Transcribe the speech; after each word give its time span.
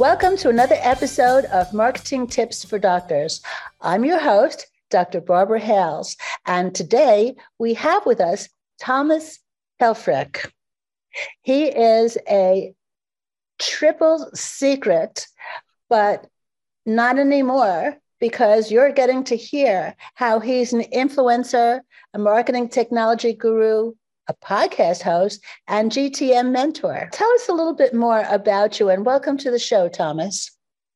Welcome 0.00 0.38
to 0.38 0.48
another 0.48 0.78
episode 0.78 1.44
of 1.44 1.74
Marketing 1.74 2.26
Tips 2.26 2.64
for 2.64 2.78
Doctors. 2.78 3.42
I'm 3.82 4.02
your 4.02 4.18
host, 4.18 4.66
Dr. 4.88 5.20
Barbara 5.20 5.60
Hales, 5.60 6.16
and 6.46 6.74
today 6.74 7.36
we 7.58 7.74
have 7.74 8.06
with 8.06 8.18
us 8.18 8.48
Thomas 8.80 9.40
Helfrich. 9.78 10.50
He 11.42 11.64
is 11.66 12.16
a 12.26 12.72
triple 13.58 14.30
secret, 14.32 15.26
but 15.90 16.26
not 16.86 17.18
anymore 17.18 17.98
because 18.20 18.70
you're 18.70 18.92
getting 18.92 19.22
to 19.24 19.36
hear 19.36 19.94
how 20.14 20.40
he's 20.40 20.72
an 20.72 20.84
influencer, 20.94 21.80
a 22.14 22.18
marketing 22.18 22.70
technology 22.70 23.34
guru, 23.34 23.92
a 24.30 24.34
podcast 24.46 25.02
host, 25.02 25.44
and 25.66 25.90
GTM 25.90 26.52
mentor. 26.52 27.08
Tell 27.12 27.30
us 27.32 27.48
a 27.48 27.52
little 27.52 27.74
bit 27.74 27.92
more 27.92 28.24
about 28.28 28.78
you 28.78 28.88
and 28.88 29.04
welcome 29.04 29.36
to 29.38 29.50
the 29.50 29.58
show, 29.58 29.88
Thomas. 29.88 30.50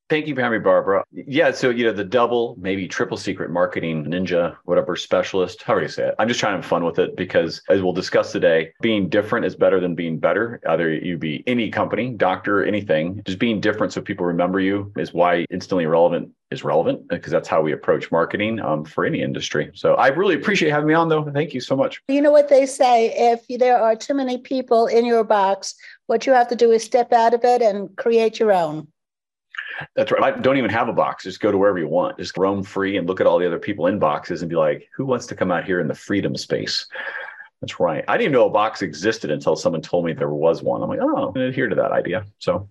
Thank 0.07 0.27
you 0.27 0.35
for 0.35 0.41
having 0.41 0.59
me, 0.59 0.63
Barbara. 0.63 1.03
Yeah, 1.11 1.49
so 1.51 1.71
you 1.71 1.83
know 1.83 1.91
the 1.91 2.03
double, 2.03 2.55
maybe 2.59 2.87
triple 2.87 3.17
secret 3.17 3.49
marketing 3.49 4.05
ninja, 4.05 4.55
whatever 4.65 4.95
specialist, 4.95 5.63
however 5.63 5.81
you 5.83 5.87
say 5.87 6.09
it. 6.09 6.15
I'm 6.19 6.27
just 6.27 6.39
trying 6.39 6.53
to 6.53 6.57
have 6.57 6.65
fun 6.65 6.83
with 6.83 6.99
it 6.99 7.15
because, 7.15 7.61
as 7.69 7.81
we'll 7.81 7.93
discuss 7.93 8.31
today, 8.31 8.71
being 8.81 9.09
different 9.09 9.47
is 9.47 9.55
better 9.55 9.79
than 9.79 9.95
being 9.95 10.19
better. 10.19 10.61
Either 10.69 10.93
you 10.93 11.17
be 11.17 11.43
any 11.47 11.71
company, 11.71 12.11
doctor, 12.11 12.63
anything, 12.63 13.23
just 13.25 13.39
being 13.39 13.59
different 13.59 13.93
so 13.93 14.01
people 14.01 14.27
remember 14.27 14.59
you 14.59 14.93
is 14.95 15.11
why 15.11 15.45
instantly 15.49 15.87
relevant 15.87 16.29
is 16.51 16.63
relevant 16.63 17.07
because 17.07 17.31
that's 17.31 17.47
how 17.47 17.63
we 17.63 17.71
approach 17.71 18.11
marketing 18.11 18.59
um, 18.59 18.85
for 18.85 19.05
any 19.05 19.23
industry. 19.23 19.71
So 19.73 19.95
I 19.95 20.09
really 20.09 20.35
appreciate 20.35 20.69
having 20.69 20.87
me 20.87 20.93
on, 20.93 21.09
though. 21.09 21.23
Thank 21.31 21.55
you 21.55 21.61
so 21.61 21.75
much. 21.75 21.99
You 22.09 22.21
know 22.21 22.31
what 22.31 22.49
they 22.49 22.67
say: 22.67 23.11
if 23.33 23.43
there 23.59 23.81
are 23.81 23.95
too 23.95 24.13
many 24.13 24.37
people 24.37 24.85
in 24.85 25.03
your 25.03 25.23
box, 25.23 25.73
what 26.05 26.27
you 26.27 26.33
have 26.33 26.47
to 26.49 26.55
do 26.55 26.71
is 26.71 26.83
step 26.83 27.11
out 27.11 27.33
of 27.33 27.43
it 27.43 27.63
and 27.63 27.95
create 27.95 28.39
your 28.39 28.53
own. 28.53 28.87
That's 29.95 30.11
right. 30.11 30.23
I 30.23 30.31
don't 30.39 30.57
even 30.57 30.69
have 30.69 30.87
a 30.87 30.93
box. 30.93 31.23
Just 31.23 31.39
go 31.39 31.51
to 31.51 31.57
wherever 31.57 31.77
you 31.77 31.87
want. 31.87 32.17
Just 32.17 32.37
roam 32.37 32.63
free 32.63 32.97
and 32.97 33.07
look 33.07 33.19
at 33.19 33.27
all 33.27 33.39
the 33.39 33.45
other 33.45 33.59
people 33.59 33.87
in 33.87 33.99
boxes 33.99 34.41
and 34.41 34.49
be 34.49 34.55
like, 34.55 34.87
who 34.95 35.05
wants 35.05 35.25
to 35.27 35.35
come 35.35 35.51
out 35.51 35.65
here 35.65 35.79
in 35.79 35.87
the 35.87 35.95
freedom 35.95 36.35
space? 36.35 36.87
That's 37.61 37.79
right. 37.79 38.03
I 38.07 38.13
didn't 38.13 38.25
even 38.25 38.33
know 38.33 38.47
a 38.47 38.51
box 38.51 38.81
existed 38.81 39.31
until 39.31 39.55
someone 39.55 39.81
told 39.81 40.05
me 40.05 40.13
there 40.13 40.29
was 40.29 40.61
one. 40.61 40.83
I'm 40.83 40.89
like, 40.89 40.99
oh, 41.01 41.31
to 41.31 41.45
adhere 41.45 41.67
to 41.67 41.75
that 41.75 41.91
idea. 41.91 42.25
So 42.39 42.69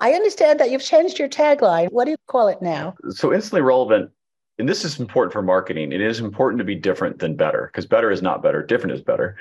I 0.00 0.12
understand 0.12 0.60
that 0.60 0.70
you've 0.70 0.82
changed 0.82 1.18
your 1.18 1.28
tagline. 1.28 1.90
What 1.90 2.04
do 2.04 2.12
you 2.12 2.16
call 2.26 2.48
it 2.48 2.62
now? 2.62 2.94
So 3.10 3.32
instantly 3.32 3.62
relevant. 3.62 4.10
And 4.58 4.68
this 4.68 4.84
is 4.84 5.00
important 5.00 5.32
for 5.32 5.42
marketing. 5.42 5.92
It 5.92 6.00
is 6.00 6.20
important 6.20 6.58
to 6.60 6.64
be 6.64 6.74
different 6.74 7.18
than 7.18 7.36
better 7.36 7.68
because 7.70 7.86
better 7.86 8.10
is 8.10 8.22
not 8.22 8.42
better. 8.42 8.62
Different 8.62 8.94
is 8.94 9.02
better. 9.02 9.36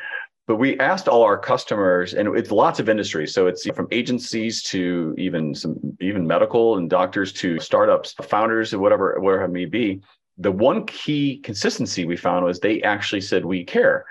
But 0.48 0.58
we 0.58 0.78
asked 0.80 1.08
all 1.08 1.24
our 1.24 1.40
customers, 1.40 2.14
and 2.14 2.38
it's 2.38 2.52
lots 2.52 2.80
of 2.80 2.88
industries. 2.88 3.34
So 3.34 3.48
it's 3.48 3.68
from 3.70 3.88
agencies 3.92 4.62
to 4.64 5.16
even 5.18 5.56
some 5.56 5.80
even 6.00 6.28
medical 6.28 6.78
and 6.78 6.90
doctors 6.90 7.34
to 7.34 7.60
startups, 7.60 8.14
founders, 8.22 8.74
or 8.74 8.80
whatever, 8.80 9.20
whatever 9.20 9.46
it 9.46 9.50
may 9.50 9.66
be. 9.66 10.02
The 10.38 10.52
one 10.52 10.86
key 10.86 11.40
consistency 11.40 12.06
we 12.06 12.18
found 12.18 12.46
was 12.46 12.60
they 12.60 12.82
actually 12.84 13.22
said 13.22 13.44
we 13.44 13.64
care. 13.64 14.06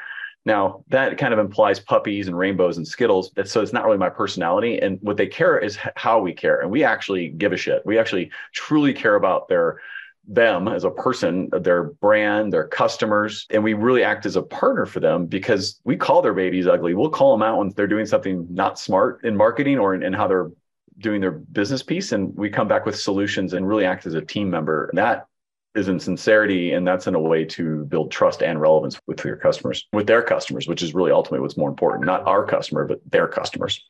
Now 0.44 0.84
that 0.88 1.18
kind 1.18 1.32
of 1.32 1.38
implies 1.38 1.78
puppies 1.78 2.26
and 2.26 2.36
rainbows 2.36 2.78
and 2.78 2.86
skittles. 2.86 3.30
So 3.44 3.60
it's 3.62 3.72
not 3.72 3.84
really 3.84 3.98
my 3.98 4.10
personality. 4.10 4.78
And 4.78 4.98
what 5.02 5.16
they 5.16 5.26
care 5.26 5.58
is 5.58 5.78
how 5.96 6.20
we 6.20 6.32
care. 6.32 6.60
And 6.60 6.70
we 6.70 6.82
actually 6.82 7.28
give 7.28 7.52
a 7.52 7.56
shit. 7.56 7.84
We 7.86 7.98
actually 7.98 8.30
truly 8.52 8.92
care 8.92 9.14
about 9.14 9.48
their 9.48 9.80
them 10.26 10.68
as 10.68 10.84
a 10.84 10.90
person, 10.90 11.48
their 11.52 11.84
brand, 11.84 12.52
their 12.52 12.66
customers, 12.66 13.46
and 13.50 13.62
we 13.62 13.74
really 13.74 14.02
act 14.02 14.26
as 14.26 14.36
a 14.36 14.42
partner 14.42 14.86
for 14.86 15.00
them 15.00 15.26
because 15.26 15.80
we 15.84 15.96
call 15.96 16.22
their 16.22 16.34
babies 16.34 16.66
ugly. 16.66 16.94
We'll 16.94 17.10
call 17.10 17.32
them 17.32 17.42
out 17.42 17.58
when 17.58 17.70
they're 17.70 17.86
doing 17.86 18.06
something 18.06 18.46
not 18.50 18.78
smart 18.78 19.24
in 19.24 19.36
marketing 19.36 19.78
or 19.78 19.94
in, 19.94 20.02
in 20.02 20.12
how 20.12 20.26
they're 20.26 20.50
doing 20.98 21.20
their 21.20 21.32
business 21.32 21.82
piece. 21.82 22.12
And 22.12 22.34
we 22.36 22.50
come 22.50 22.68
back 22.68 22.86
with 22.86 22.98
solutions 22.98 23.52
and 23.52 23.66
really 23.66 23.84
act 23.84 24.06
as 24.06 24.14
a 24.14 24.22
team 24.22 24.48
member. 24.48 24.90
That 24.94 25.26
is 25.74 25.88
in 25.88 25.98
sincerity 25.98 26.72
and 26.72 26.86
that's 26.86 27.06
in 27.06 27.14
a 27.14 27.20
way 27.20 27.44
to 27.44 27.84
build 27.86 28.10
trust 28.10 28.42
and 28.42 28.60
relevance 28.60 29.00
with 29.06 29.24
your 29.24 29.36
customers 29.36 29.86
with 29.92 30.06
their 30.06 30.22
customers 30.22 30.68
which 30.68 30.82
is 30.82 30.94
really 30.94 31.10
ultimately 31.10 31.40
what's 31.40 31.56
more 31.56 31.68
important 31.68 32.06
not 32.06 32.24
our 32.26 32.46
customer 32.46 32.86
but 32.86 33.00
their 33.10 33.26
customers 33.26 33.84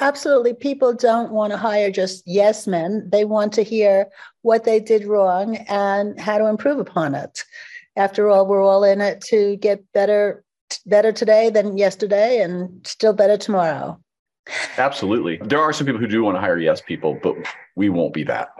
Absolutely. 0.00 0.54
People 0.54 0.94
don't 0.94 1.30
want 1.30 1.52
to 1.52 1.58
hire 1.58 1.90
just 1.90 2.22
yes 2.26 2.66
men. 2.66 3.08
They 3.10 3.24
want 3.24 3.52
to 3.54 3.62
hear 3.62 4.06
what 4.42 4.64
they 4.64 4.80
did 4.80 5.04
wrong 5.04 5.56
and 5.68 6.18
how 6.18 6.38
to 6.38 6.46
improve 6.46 6.78
upon 6.78 7.14
it. 7.14 7.44
After 7.96 8.28
all, 8.28 8.46
we're 8.46 8.64
all 8.64 8.82
in 8.82 9.00
it 9.00 9.20
to 9.22 9.56
get 9.56 9.84
better 9.92 10.42
better 10.86 11.12
today 11.12 11.50
than 11.50 11.76
yesterday 11.76 12.40
and 12.40 12.86
still 12.86 13.12
better 13.12 13.36
tomorrow. 13.36 13.98
Absolutely. 14.78 15.38
There 15.42 15.60
are 15.60 15.72
some 15.72 15.86
people 15.86 16.00
who 16.00 16.06
do 16.06 16.22
want 16.22 16.36
to 16.36 16.40
hire 16.40 16.58
yes 16.58 16.80
people, 16.80 17.18
but 17.22 17.36
we 17.76 17.90
won't 17.90 18.14
be 18.14 18.24
that. 18.24 18.50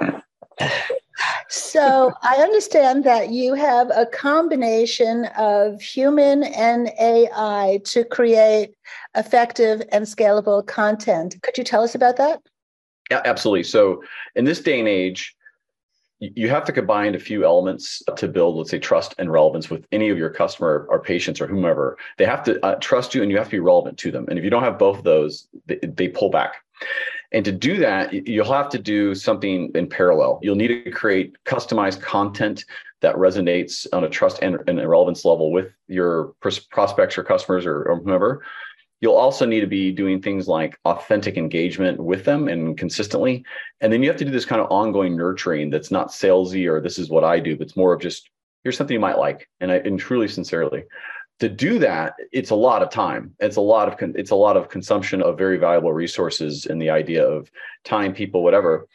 So 1.51 2.13
I 2.23 2.37
understand 2.37 3.03
that 3.05 3.31
you 3.31 3.55
have 3.55 3.91
a 3.91 4.07
combination 4.07 5.25
of 5.37 5.81
human 5.81 6.45
and 6.45 6.93
AI 7.01 7.81
to 7.87 8.05
create 8.05 8.77
effective 9.17 9.83
and 9.91 10.05
scalable 10.05 10.65
content. 10.65 11.37
Could 11.43 11.59
you 11.59 11.65
tell 11.65 11.83
us 11.83 11.97
about 11.97 12.17
that? 12.19 12.41
Yeah, 13.11 13.23
absolutely. 13.25 13.65
So 13.65 14.03
in 14.37 14.45
this 14.45 14.61
day 14.61 14.79
and 14.79 14.89
age, 14.89 15.35
you 16.21 16.49
have 16.49 16.65
to 16.67 16.73
combine 16.73 17.17
a 17.17 17.19
few 17.19 17.45
elements 17.45 18.01
to 18.17 18.29
build, 18.29 18.57
let's 18.57 18.71
say, 18.71 18.79
trust 18.79 19.17
and 19.19 19.33
relevance 19.33 19.71
with 19.71 19.87
any 19.91 20.11
of 20.11 20.19
your 20.19 20.31
customer 20.31 20.87
or 20.89 21.01
patients 21.01 21.41
or 21.41 21.49
whomever. 21.49 21.97
They 22.17 22.27
have 22.27 22.45
to 22.45 22.65
uh, 22.65 22.77
trust 22.77 23.13
you 23.15 23.23
and 23.23 23.31
you 23.31 23.39
have 23.39 23.47
to 23.47 23.53
be 23.53 23.59
relevant 23.61 23.99
to 23.99 24.13
them. 24.13 24.27
And 24.29 24.39
if 24.39 24.45
you 24.45 24.51
don't 24.51 24.63
have 24.63 24.79
both 24.79 24.99
of 24.99 25.05
those, 25.05 25.49
they, 25.67 25.79
they 25.83 26.09
pull 26.09 26.31
back. 26.31 26.57
And 27.33 27.45
to 27.45 27.53
do 27.53 27.77
that, 27.79 28.13
you'll 28.13 28.53
have 28.53 28.69
to 28.71 28.79
do 28.79 29.15
something 29.15 29.71
in 29.75 29.89
parallel. 29.89 30.41
You'll 30.43 30.57
need 30.57 30.85
to 30.85 30.91
create 30.91 31.37
customized 31.45 32.01
content 32.01 32.65
that 33.03 33.15
resonates 33.15 33.87
on 33.93 34.05
a 34.05 34.09
trust 34.09 34.41
and, 34.43 34.59
and 34.67 34.87
relevance 34.89 35.25
level 35.25 35.53
with 35.53 35.73
your 35.87 36.35
prospects 36.71 37.17
or 37.17 37.23
customers 37.23 37.67
or, 37.67 37.85
or 37.85 38.01
whomever. 38.01 38.43
You'll 39.01 39.15
also 39.15 39.47
need 39.47 39.61
to 39.61 39.67
be 39.67 39.93
doing 39.93 40.21
things 40.21 40.47
like 40.47 40.79
authentic 40.85 41.39
engagement 41.39 41.99
with 41.99 42.25
them 42.25 42.49
and 42.49 42.77
consistently. 42.77 43.45
And 43.81 43.93
then 43.93 44.03
you 44.03 44.11
have 44.11 44.19
to 44.19 44.25
do 44.27 44.31
this 44.31 44.45
kind 44.45 44.61
of 44.61 44.71
ongoing 44.71 45.17
nurturing 45.17 45.71
that's 45.71 45.91
not 45.91 46.09
salesy 46.09 46.71
or 46.71 46.81
this 46.81 46.99
is 46.99 47.09
what 47.09 47.25
I 47.25 47.41
do, 47.41 47.57
but 47.57 47.69
it's 47.69 47.77
more 47.77 47.95
of 47.95 48.03
just 48.03 48.29
here's 48.63 48.77
something 48.77 48.93
you 48.93 49.01
might 49.01 49.19
like. 49.19 49.49
And 49.61 49.73
I 49.73 49.77
and 49.77 49.99
truly 49.99 50.29
sincerely 50.29 50.85
to 51.41 51.49
do 51.49 51.79
that 51.79 52.15
it's 52.33 52.51
a 52.51 52.55
lot 52.55 52.83
of 52.83 52.91
time. 52.91 53.35
It's 53.41 53.57
a 53.57 53.61
lot 53.63 53.89
of 53.89 53.97
con- 53.97 54.15
it's 54.17 54.31
a 54.31 54.37
lot 54.37 54.57
of 54.57 54.69
consumption 54.69 55.23
of 55.23 55.37
very 55.37 55.57
valuable 55.57 55.93
resources 55.93 56.67
and 56.67 56.81
the 56.81 56.91
idea 56.91 57.27
of 57.27 57.51
time 57.85 58.15
people 58.15 58.43
whatever. 58.43 58.87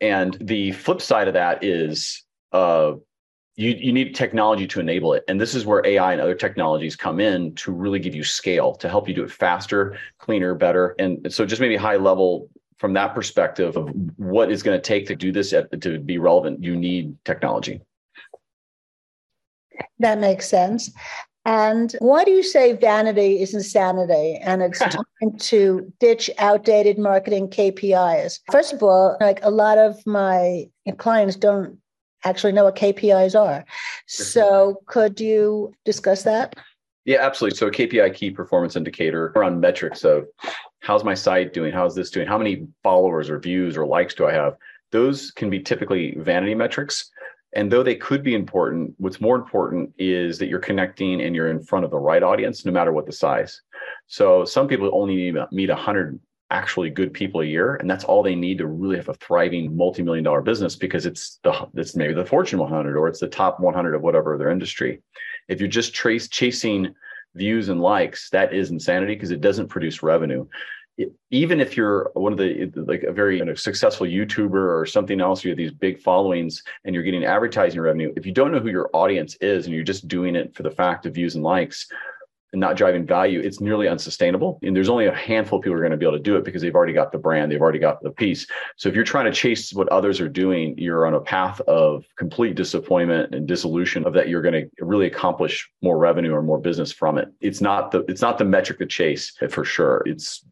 And 0.00 0.36
the 0.40 0.72
flip 0.72 1.00
side 1.00 1.26
of 1.26 1.34
that 1.34 1.64
is 1.64 2.22
uh, 2.52 2.92
you, 3.56 3.70
you 3.70 3.92
need 3.92 4.14
technology 4.14 4.66
to 4.66 4.80
enable 4.80 5.14
it. 5.14 5.24
And 5.26 5.40
this 5.40 5.54
is 5.54 5.64
where 5.64 5.84
ai 5.86 6.12
and 6.12 6.20
other 6.20 6.34
technologies 6.34 6.94
come 6.94 7.18
in 7.18 7.54
to 7.56 7.72
really 7.72 7.98
give 7.98 8.14
you 8.14 8.22
scale 8.22 8.74
to 8.76 8.88
help 8.88 9.08
you 9.08 9.14
do 9.14 9.24
it 9.24 9.30
faster 9.30 9.98
cleaner 10.18 10.54
better. 10.54 10.94
And 10.98 11.32
so 11.32 11.46
just 11.46 11.60
maybe 11.60 11.76
high 11.76 11.96
level 11.96 12.50
from 12.76 12.92
that 12.92 13.14
perspective 13.14 13.74
of 13.78 13.88
what 14.16 14.50
is 14.52 14.62
going 14.62 14.76
to 14.76 14.82
take 14.82 15.06
to 15.06 15.16
do 15.16 15.32
this 15.32 15.54
at, 15.54 15.80
to 15.80 15.98
be 15.98 16.18
relevant 16.18 16.62
you 16.62 16.76
need 16.76 17.16
technology. 17.24 17.80
That 19.98 20.18
makes 20.18 20.46
sense. 20.46 20.90
And 21.46 21.94
why 22.00 22.24
do 22.24 22.32
you 22.32 22.42
say 22.42 22.72
vanity 22.72 23.40
is 23.40 23.54
insanity 23.54 24.36
and 24.42 24.62
it's 24.62 24.78
time 24.80 25.38
to 25.38 25.92
ditch 26.00 26.28
outdated 26.38 26.98
marketing 26.98 27.48
KPIs? 27.48 28.40
First 28.50 28.72
of 28.72 28.82
all, 28.82 29.16
like 29.20 29.38
a 29.44 29.50
lot 29.50 29.78
of 29.78 30.04
my 30.04 30.68
clients 30.98 31.36
don't 31.36 31.78
actually 32.24 32.52
know 32.52 32.64
what 32.64 32.74
KPIs 32.74 33.38
are. 33.40 33.64
So 34.06 34.82
could 34.86 35.20
you 35.20 35.72
discuss 35.84 36.24
that? 36.24 36.56
Yeah, 37.04 37.24
absolutely. 37.24 37.56
So 37.56 37.70
KPI 37.70 38.12
key 38.14 38.32
performance 38.32 38.74
indicator 38.74 39.32
around 39.36 39.60
metrics 39.60 40.02
of 40.02 40.26
how's 40.80 41.04
my 41.04 41.14
site 41.14 41.52
doing? 41.52 41.72
How's 41.72 41.94
this 41.94 42.10
doing? 42.10 42.26
How 42.26 42.38
many 42.38 42.66
followers 42.82 43.30
or 43.30 43.38
views 43.38 43.76
or 43.76 43.86
likes 43.86 44.14
do 44.14 44.26
I 44.26 44.32
have? 44.32 44.56
Those 44.90 45.30
can 45.30 45.48
be 45.48 45.60
typically 45.60 46.16
vanity 46.18 46.56
metrics 46.56 47.08
and 47.54 47.70
though 47.70 47.82
they 47.82 47.94
could 47.94 48.22
be 48.22 48.34
important, 48.34 48.94
what's 48.98 49.20
more 49.20 49.36
important 49.36 49.92
is 49.98 50.38
that 50.38 50.48
you're 50.48 50.58
connecting 50.58 51.22
and 51.22 51.34
you're 51.34 51.50
in 51.50 51.62
front 51.62 51.84
of 51.84 51.90
the 51.90 51.98
right 51.98 52.22
audience, 52.22 52.64
no 52.64 52.72
matter 52.72 52.92
what 52.92 53.06
the 53.06 53.12
size. 53.12 53.62
So 54.06 54.44
some 54.44 54.68
people 54.68 54.90
only 54.92 55.32
meet 55.52 55.68
100 55.68 56.20
actually 56.50 56.90
good 56.90 57.12
people 57.12 57.40
a 57.40 57.44
year 57.44 57.74
and 57.76 57.90
that's 57.90 58.04
all 58.04 58.22
they 58.22 58.36
need 58.36 58.58
to 58.58 58.68
really 58.68 58.96
have 58.96 59.08
a 59.08 59.14
thriving 59.14 59.76
multi-million 59.76 60.22
dollar 60.22 60.40
business 60.40 60.76
because 60.76 61.04
it's 61.04 61.40
the 61.42 61.68
it's 61.74 61.96
maybe 61.96 62.14
the 62.14 62.24
fortune 62.24 62.60
100 62.60 62.96
or 62.96 63.08
it's 63.08 63.18
the 63.18 63.26
top 63.26 63.58
100 63.58 63.96
of 63.96 64.02
whatever 64.02 64.38
their 64.38 64.50
industry 64.50 65.02
if 65.48 65.58
you're 65.58 65.68
just 65.68 65.92
trace 65.92 66.28
chasing 66.28 66.94
views 67.34 67.68
and 67.68 67.80
likes 67.80 68.30
that 68.30 68.54
is 68.54 68.70
insanity 68.70 69.14
because 69.14 69.32
it 69.32 69.40
doesn't 69.40 69.66
produce 69.66 70.04
revenue 70.04 70.46
even 71.30 71.60
if 71.60 71.76
you're 71.76 72.10
one 72.14 72.32
of 72.32 72.38
the 72.38 72.70
like 72.74 73.02
a 73.02 73.12
very 73.12 73.38
you 73.38 73.44
know, 73.44 73.54
successful 73.54 74.06
youtuber 74.06 74.80
or 74.80 74.86
something 74.86 75.20
else 75.20 75.44
you 75.44 75.50
have 75.50 75.58
these 75.58 75.72
big 75.72 76.00
followings 76.00 76.62
and 76.84 76.94
you're 76.94 77.04
getting 77.04 77.24
advertising 77.24 77.80
revenue 77.80 78.12
if 78.16 78.24
you 78.24 78.32
don't 78.32 78.52
know 78.52 78.60
who 78.60 78.70
your 78.70 78.90
audience 78.92 79.36
is 79.40 79.66
and 79.66 79.74
you're 79.74 79.84
just 79.84 80.08
doing 80.08 80.34
it 80.34 80.54
for 80.54 80.62
the 80.62 80.70
fact 80.70 81.06
of 81.06 81.14
views 81.14 81.34
and 81.34 81.44
likes 81.44 81.86
and 82.52 82.60
not 82.60 82.76
driving 82.76 83.04
value, 83.04 83.40
it's 83.40 83.60
nearly 83.60 83.86
unsustainable. 83.86 84.58
And 84.62 84.74
there's 84.74 84.88
only 84.88 85.06
a 85.06 85.14
handful 85.14 85.58
of 85.58 85.62
people 85.62 85.74
who 85.74 85.78
are 85.78 85.82
going 85.82 85.90
to 85.90 85.98
be 85.98 86.06
able 86.06 86.16
to 86.16 86.22
do 86.22 86.36
it 86.36 86.44
because 86.44 86.62
they've 86.62 86.74
already 86.74 86.94
got 86.94 87.12
the 87.12 87.18
brand, 87.18 87.52
they've 87.52 87.60
already 87.60 87.78
got 87.78 88.02
the 88.02 88.10
piece. 88.10 88.46
So 88.76 88.88
if 88.88 88.94
you're 88.94 89.04
trying 89.04 89.26
to 89.26 89.32
chase 89.32 89.74
what 89.74 89.90
others 89.90 90.20
are 90.20 90.28
doing, 90.28 90.74
you're 90.78 91.06
on 91.06 91.12
a 91.12 91.20
path 91.20 91.60
of 91.62 92.06
complete 92.16 92.54
disappointment 92.54 93.34
and 93.34 93.46
dissolution 93.46 94.06
of 94.06 94.14
that 94.14 94.30
you're 94.30 94.40
going 94.40 94.54
to 94.54 94.84
really 94.84 95.06
accomplish 95.06 95.70
more 95.82 95.98
revenue 95.98 96.32
or 96.32 96.42
more 96.42 96.58
business 96.58 96.92
from 96.92 97.18
it. 97.18 97.28
It's 97.42 97.60
not 97.60 97.90
the 97.90 98.04
it's 98.08 98.22
not 98.22 98.38
the 98.38 98.46
metric 98.46 98.78
to 98.78 98.86
chase 98.86 99.36
for 99.50 99.64
sure. 99.64 100.02
It's 100.06 100.42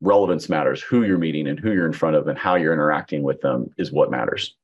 relevance 0.00 0.48
matters. 0.48 0.82
Who 0.82 1.02
you're 1.04 1.18
meeting 1.18 1.46
and 1.48 1.58
who 1.58 1.72
you're 1.72 1.86
in 1.86 1.92
front 1.92 2.16
of 2.16 2.28
and 2.28 2.38
how 2.38 2.56
you're 2.56 2.72
interacting 2.72 3.22
with 3.22 3.40
them 3.40 3.70
is 3.78 3.92
what 3.92 4.10
matters. 4.10 4.54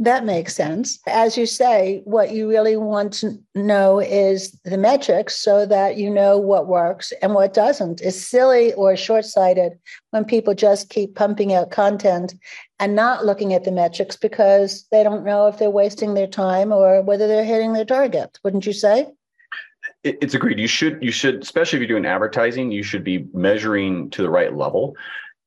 That 0.00 0.24
makes 0.24 0.56
sense. 0.56 0.98
As 1.06 1.38
you 1.38 1.46
say, 1.46 2.02
what 2.04 2.32
you 2.32 2.48
really 2.48 2.76
want 2.76 3.12
to 3.14 3.38
know 3.54 4.00
is 4.00 4.50
the 4.64 4.76
metrics 4.76 5.36
so 5.36 5.66
that 5.66 5.96
you 5.96 6.10
know 6.10 6.36
what 6.36 6.66
works 6.66 7.12
and 7.22 7.32
what 7.32 7.54
doesn't. 7.54 8.00
It's 8.00 8.20
silly 8.20 8.72
or 8.72 8.96
short 8.96 9.24
sighted 9.24 9.78
when 10.10 10.24
people 10.24 10.52
just 10.52 10.90
keep 10.90 11.14
pumping 11.14 11.52
out 11.52 11.70
content 11.70 12.34
and 12.80 12.96
not 12.96 13.24
looking 13.24 13.54
at 13.54 13.62
the 13.62 13.70
metrics 13.70 14.16
because 14.16 14.84
they 14.90 15.04
don't 15.04 15.24
know 15.24 15.46
if 15.46 15.58
they're 15.58 15.70
wasting 15.70 16.14
their 16.14 16.26
time 16.26 16.72
or 16.72 17.00
whether 17.00 17.28
they're 17.28 17.44
hitting 17.44 17.72
their 17.72 17.84
target. 17.84 18.40
Wouldn't 18.42 18.66
you 18.66 18.72
say? 18.72 19.06
It's 20.04 20.34
agreed. 20.34 20.60
You 20.60 20.68
should, 20.68 21.02
you 21.02 21.10
should, 21.10 21.42
especially 21.42 21.78
if 21.78 21.80
you're 21.80 21.98
doing 21.98 22.04
advertising, 22.04 22.70
you 22.70 22.82
should 22.82 23.04
be 23.04 23.26
measuring 23.32 24.10
to 24.10 24.20
the 24.20 24.28
right 24.28 24.54
level. 24.54 24.94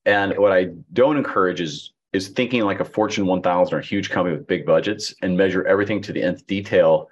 And 0.05 0.35
what 0.37 0.51
I 0.51 0.69
don't 0.93 1.17
encourage 1.17 1.61
is 1.61 1.93
is 2.13 2.29
thinking 2.29 2.63
like 2.63 2.79
a 2.79 2.85
Fortune 2.85 3.27
1000 3.27 3.73
or 3.75 3.79
a 3.79 3.83
huge 3.83 4.09
company 4.09 4.35
with 4.35 4.47
big 4.47 4.65
budgets 4.65 5.13
and 5.21 5.37
measure 5.37 5.67
everything 5.67 6.01
to 6.01 6.13
the 6.13 6.23
nth 6.23 6.47
detail 6.47 7.09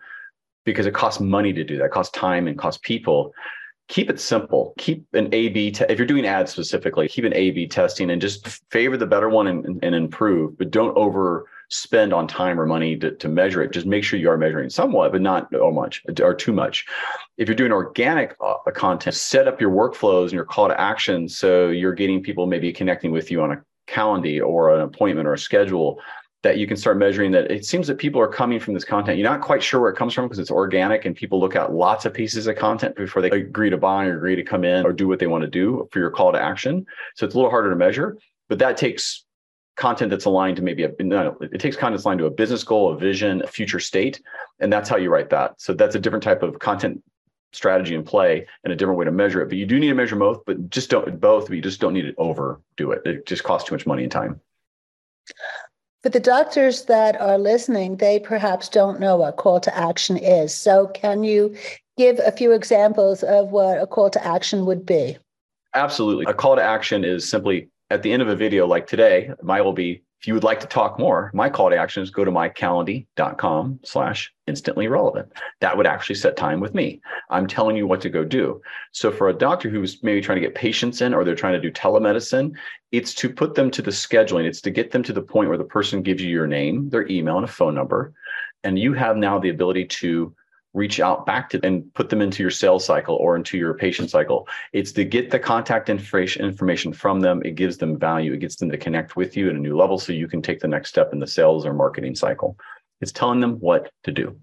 because 0.64 0.86
it 0.86 0.94
costs 0.94 1.20
money 1.20 1.54
to 1.54 1.64
do 1.64 1.78
that, 1.78 1.86
it 1.86 1.92
costs 1.92 2.18
time 2.18 2.48
and 2.48 2.58
costs 2.58 2.82
people. 2.84 3.32
Keep 3.88 4.10
it 4.10 4.20
simple. 4.20 4.74
Keep 4.80 5.06
an 5.14 5.30
A 5.32 5.50
B, 5.50 5.70
te- 5.70 5.86
if 5.88 6.00
you're 6.00 6.08
doing 6.08 6.26
ads 6.26 6.52
specifically, 6.52 7.08
keep 7.08 7.24
an 7.24 7.36
A 7.36 7.52
B 7.52 7.68
testing 7.68 8.10
and 8.10 8.20
just 8.20 8.48
favor 8.72 8.98
the 8.98 9.06
better 9.06 9.30
one 9.30 9.46
and, 9.46 9.80
and 9.84 9.94
improve, 9.94 10.58
but 10.58 10.72
don't 10.72 10.98
overspend 11.72 12.16
on 12.16 12.28
time 12.28 12.60
or 12.60 12.66
money 12.66 12.96
to, 12.98 13.12
to 13.12 13.28
measure 13.28 13.62
it. 13.62 13.72
Just 13.72 13.86
make 13.86 14.04
sure 14.04 14.20
you 14.20 14.30
are 14.30 14.38
measuring 14.38 14.70
somewhat, 14.70 15.12
but 15.12 15.22
not 15.22 15.54
oh 15.56 15.72
much 15.72 16.04
or 16.22 16.34
too 16.34 16.54
much. 16.54 16.86
If 17.38 17.48
you're 17.48 17.56
doing 17.56 17.72
organic 17.72 18.36
uh, 18.42 18.56
content, 18.74 19.16
set 19.16 19.48
up 19.48 19.62
your 19.62 19.72
workflows 19.72 20.26
and 20.26 20.34
your 20.34 20.46
call 20.46 20.68
to 20.68 20.80
action 20.80 21.28
so 21.28 21.70
you're 21.70 21.94
getting 21.94 22.22
people 22.22 22.48
maybe 22.48 22.72
connecting 22.72 23.12
with 23.12 23.32
you 23.32 23.42
on 23.42 23.52
a 23.52 23.62
calendar 23.88 24.44
or 24.44 24.76
an 24.76 24.82
appointment 24.82 25.28
or 25.28 25.34
a 25.34 25.38
schedule 25.38 26.00
that 26.44 26.60
you 26.60 26.68
can 26.68 26.78
start 26.78 26.98
measuring 26.98 27.32
that 27.32 27.50
it 27.50 27.66
seems 27.66 27.88
that 27.88 27.98
people 27.98 28.22
are 28.22 28.28
coming 28.28 28.60
from 28.60 28.76
this 28.76 28.86
content. 28.86 29.18
You're 29.18 29.28
not 29.28 29.42
quite 29.42 29.64
sure 29.64 29.82
where 29.82 29.90
it 29.90 29.96
comes 29.96 30.14
from 30.14 30.26
because 30.26 30.38
it's 30.38 30.52
organic 30.52 31.06
and 31.06 31.16
people 31.16 31.40
look 31.40 31.56
at 31.56 31.74
lots 31.74 32.06
of 32.06 32.14
pieces 32.14 32.46
of 32.46 32.56
content 32.56 32.96
before 32.96 33.24
they 33.24 33.32
agree 33.32 33.72
to 33.72 33.78
buy 33.78 34.06
or 34.06 34.18
agree 34.18 34.36
to 34.36 34.44
come 34.44 34.64
in 34.64 34.86
or 34.86 34.94
do 34.94 35.08
what 35.08 35.18
they 35.18 35.26
want 35.26 35.42
to 35.42 35.50
do 35.50 35.90
for 35.92 35.98
your 35.98 36.12
call 36.12 36.32
to 36.32 36.40
action. 36.40 36.86
So 37.16 37.26
it's 37.26 37.34
a 37.34 37.38
little 37.38 37.50
harder 37.50 37.72
to 37.72 37.76
measure, 37.76 38.20
but 38.48 38.60
that 38.60 38.78
takes 38.78 39.25
content 39.76 40.10
that's 40.10 40.26
aligned 40.26 40.56
to 40.58 40.62
maybe 40.62 40.84
a 40.84 40.92
no, 41.00 41.38
it 41.42 41.60
takes 41.60 41.76
content 41.76 41.98
that's 41.98 42.06
aligned 42.06 42.20
to 42.20 42.26
a 42.26 42.32
business 42.32 42.64
goal, 42.64 42.94
a 42.94 42.98
vision, 42.98 43.42
a 43.44 43.48
future 43.48 43.80
state. 43.80 44.22
And 44.60 44.72
that's 44.72 44.90
how 44.90 44.98
you 44.98 45.10
write 45.10 45.30
that. 45.32 45.60
So 45.60 45.74
that's 45.74 45.96
a 45.96 46.00
different 46.00 46.24
type 46.24 46.44
of 46.44 46.60
content 46.60 47.04
strategy 47.52 47.96
and 47.96 48.06
play 48.06 48.48
and 48.64 48.72
a 48.72 48.76
different 48.76 49.00
way 49.00 49.06
to 49.06 49.12
measure 49.12 49.42
it. 49.42 49.48
But 49.48 49.58
you 49.58 49.66
do 49.66 49.80
need 49.80 49.88
to 49.88 49.94
measure 49.94 50.16
both, 50.16 50.44
but 50.46 50.70
just 50.70 50.90
don't 50.90 51.20
both, 51.20 51.48
but 51.48 51.56
you 51.56 51.62
just 51.62 51.80
don't 51.80 51.94
need 51.94 52.04
to 52.04 52.14
overdo 52.18 52.92
it. 52.92 53.02
It 53.06 53.26
just 53.26 53.44
costs 53.44 53.68
too 53.68 53.76
much 53.76 53.86
money 53.86 54.04
and 54.04 54.12
time. 54.12 54.40
For 56.04 56.10
the 56.10 56.20
doctors 56.20 56.86
that 56.86 57.20
are 57.20 57.38
listening, 57.38 57.98
they 57.98 58.20
perhaps 58.20 58.70
don't 58.70 59.00
know 59.00 59.18
what 59.18 59.38
call 59.38 59.60
to 59.62 59.76
action 59.76 60.18
is. 60.18 60.54
So 60.54 60.88
can 60.88 61.24
you 61.24 61.56
give 61.98 62.20
a 62.20 62.32
few 62.32 62.52
examples 62.52 63.24
of 63.24 63.50
what 63.50 63.82
a 63.82 63.88
call 63.88 64.10
to 64.12 64.24
action 64.24 64.66
would 64.68 64.86
be? 64.86 65.18
Absolutely. 65.74 66.26
A 66.28 66.34
call 66.34 66.56
to 66.56 66.62
action 66.62 67.04
is 67.04 67.28
simply 67.28 67.70
at 67.90 68.02
the 68.04 68.12
end 68.12 68.22
of 68.22 68.28
a 68.28 68.36
video 68.36 68.66
like 68.68 68.88
today, 68.88 69.32
mine 69.42 69.64
will 69.64 69.74
be 69.74 70.04
if 70.26 70.28
you 70.28 70.34
would 70.34 70.44
like 70.44 70.60
to 70.62 70.66
talk 70.68 70.98
more, 70.98 71.30
my 71.36 71.52
call 71.52 71.70
to 71.70 71.78
action 71.78 72.02
is 72.02 72.10
go 72.10 72.26
to 72.26 72.32
mycalendly.com 72.32 73.80
slash 73.84 74.34
instantly 74.48 74.88
relevant. 74.88 75.32
That 75.60 75.78
would 75.78 75.86
actually 75.86 76.16
set 76.16 76.36
time 76.36 76.60
with 76.60 76.74
me. 76.74 77.00
I'm 77.30 77.46
telling 77.46 77.78
you 77.78 77.86
what 77.86 78.02
to 78.02 78.10
go 78.10 78.24
do. 78.24 78.60
So 78.92 79.12
for 79.12 79.30
a 79.30 79.38
doctor 79.38 79.70
who's 79.70 80.02
maybe 80.02 80.22
trying 80.22 80.38
to 80.38 80.42
get 80.42 80.56
patients 80.56 81.02
in 81.02 81.14
or 81.14 81.24
they're 81.24 81.36
trying 81.36 81.54
to 81.54 81.62
do 81.62 81.72
telemedicine, 81.72 82.56
it's 82.92 83.14
to 83.16 83.30
put 83.30 83.54
them 83.54 83.70
to 83.70 83.84
the 83.84 83.92
scheduling. 83.92 84.46
It's 84.46 84.62
to 84.62 84.72
get 84.72 84.90
them 84.90 85.04
to 85.04 85.14
the 85.14 85.22
point 85.22 85.50
where 85.50 85.60
the 85.60 85.64
person 85.64 86.02
gives 86.02 86.24
you 86.24 86.30
your 86.32 86.48
name, 86.48 86.90
their 86.90 87.08
email, 87.08 87.36
and 87.36 87.46
a 87.46 87.48
phone 87.48 87.76
number. 87.76 88.12
And 88.64 88.80
you 88.80 88.94
have 88.94 89.18
now 89.18 89.38
the 89.38 89.50
ability 89.50 89.86
to 89.86 90.34
reach 90.76 91.00
out 91.00 91.26
back 91.26 91.50
to 91.50 91.60
and 91.64 91.92
put 91.94 92.10
them 92.10 92.22
into 92.22 92.44
your 92.44 92.52
sales 92.52 92.86
cycle 92.86 93.16
or 93.16 93.36
into 93.36 93.58
your 93.58 93.74
patient 93.74 94.10
cycle. 94.10 94.48
It's 94.74 94.92
to 94.92 95.06
get 95.06 95.32
the 95.32 95.40
contact 95.40 95.90
information 95.90 96.46
information 96.46 96.94
from 96.94 97.22
them. 97.22 97.42
It 97.46 97.56
gives 97.56 97.78
them 97.78 97.98
value. 97.98 98.34
It 98.34 98.40
gets 98.40 98.58
them 98.58 98.70
to 98.70 98.78
connect 98.78 99.16
with 99.16 99.36
you 99.38 99.50
at 99.50 99.56
a 99.56 99.60
new 99.60 99.76
level 99.78 99.98
so 99.98 100.14
you 100.14 100.28
can 100.28 100.42
take 100.42 100.60
the 100.60 100.68
next 100.68 100.90
step 100.90 101.14
in 101.14 101.20
the 101.20 101.28
sales 101.28 101.66
or 101.66 101.74
marketing 101.74 102.16
cycle. 102.16 102.58
It's 103.02 103.12
telling 103.12 103.40
them 103.40 103.54
what 103.60 103.90
to 104.04 104.12
do. 104.12 104.38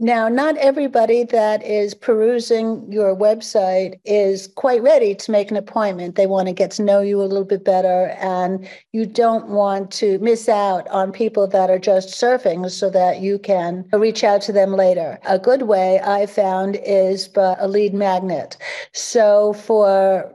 Now, 0.00 0.28
not 0.28 0.56
everybody 0.56 1.22
that 1.24 1.64
is 1.64 1.94
perusing 1.94 2.90
your 2.90 3.14
website 3.14 4.00
is 4.04 4.48
quite 4.48 4.82
ready 4.82 5.14
to 5.14 5.30
make 5.30 5.52
an 5.52 5.56
appointment. 5.56 6.16
They 6.16 6.26
want 6.26 6.48
to 6.48 6.52
get 6.52 6.72
to 6.72 6.82
know 6.82 7.00
you 7.00 7.22
a 7.22 7.24
little 7.24 7.44
bit 7.44 7.64
better, 7.64 8.08
and 8.18 8.68
you 8.92 9.06
don't 9.06 9.50
want 9.50 9.92
to 9.92 10.18
miss 10.18 10.48
out 10.48 10.88
on 10.88 11.12
people 11.12 11.46
that 11.46 11.70
are 11.70 11.78
just 11.78 12.08
surfing 12.08 12.68
so 12.72 12.90
that 12.90 13.20
you 13.20 13.38
can 13.38 13.88
reach 13.92 14.24
out 14.24 14.42
to 14.42 14.52
them 14.52 14.72
later. 14.72 15.20
A 15.26 15.38
good 15.38 15.62
way 15.62 16.00
I 16.00 16.26
found 16.26 16.76
is 16.84 17.30
a 17.36 17.68
lead 17.68 17.94
magnet. 17.94 18.56
So, 18.92 19.52
for 19.52 20.34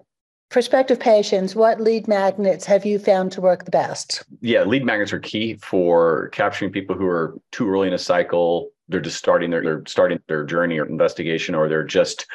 prospective 0.50 1.01
patients, 1.01 1.53
what 1.53 1.81
lead 1.81 2.07
magnets 2.07 2.65
have 2.65 2.85
you 2.85 2.97
found 2.97 3.33
to 3.33 3.41
work 3.41 3.65
the 3.65 3.71
best? 3.71 4.23
Yeah, 4.39 4.63
lead 4.63 4.85
magnets 4.85 5.11
are 5.11 5.19
key 5.19 5.56
for 5.56 6.30
capturing 6.30 6.71
people 6.71 6.95
who 6.95 7.06
are 7.06 7.37
too 7.51 7.69
early 7.69 7.89
in 7.89 7.94
a 7.94 7.99
cycle 7.99 8.71
they're 8.89 8.99
just 8.99 9.17
starting 9.17 9.49
their 9.49 9.63
they're 9.63 9.83
starting 9.87 10.19
their 10.27 10.43
journey 10.43 10.79
or 10.79 10.85
investigation 10.85 11.55
or 11.55 11.69
they're 11.69 11.83
just 11.83 12.25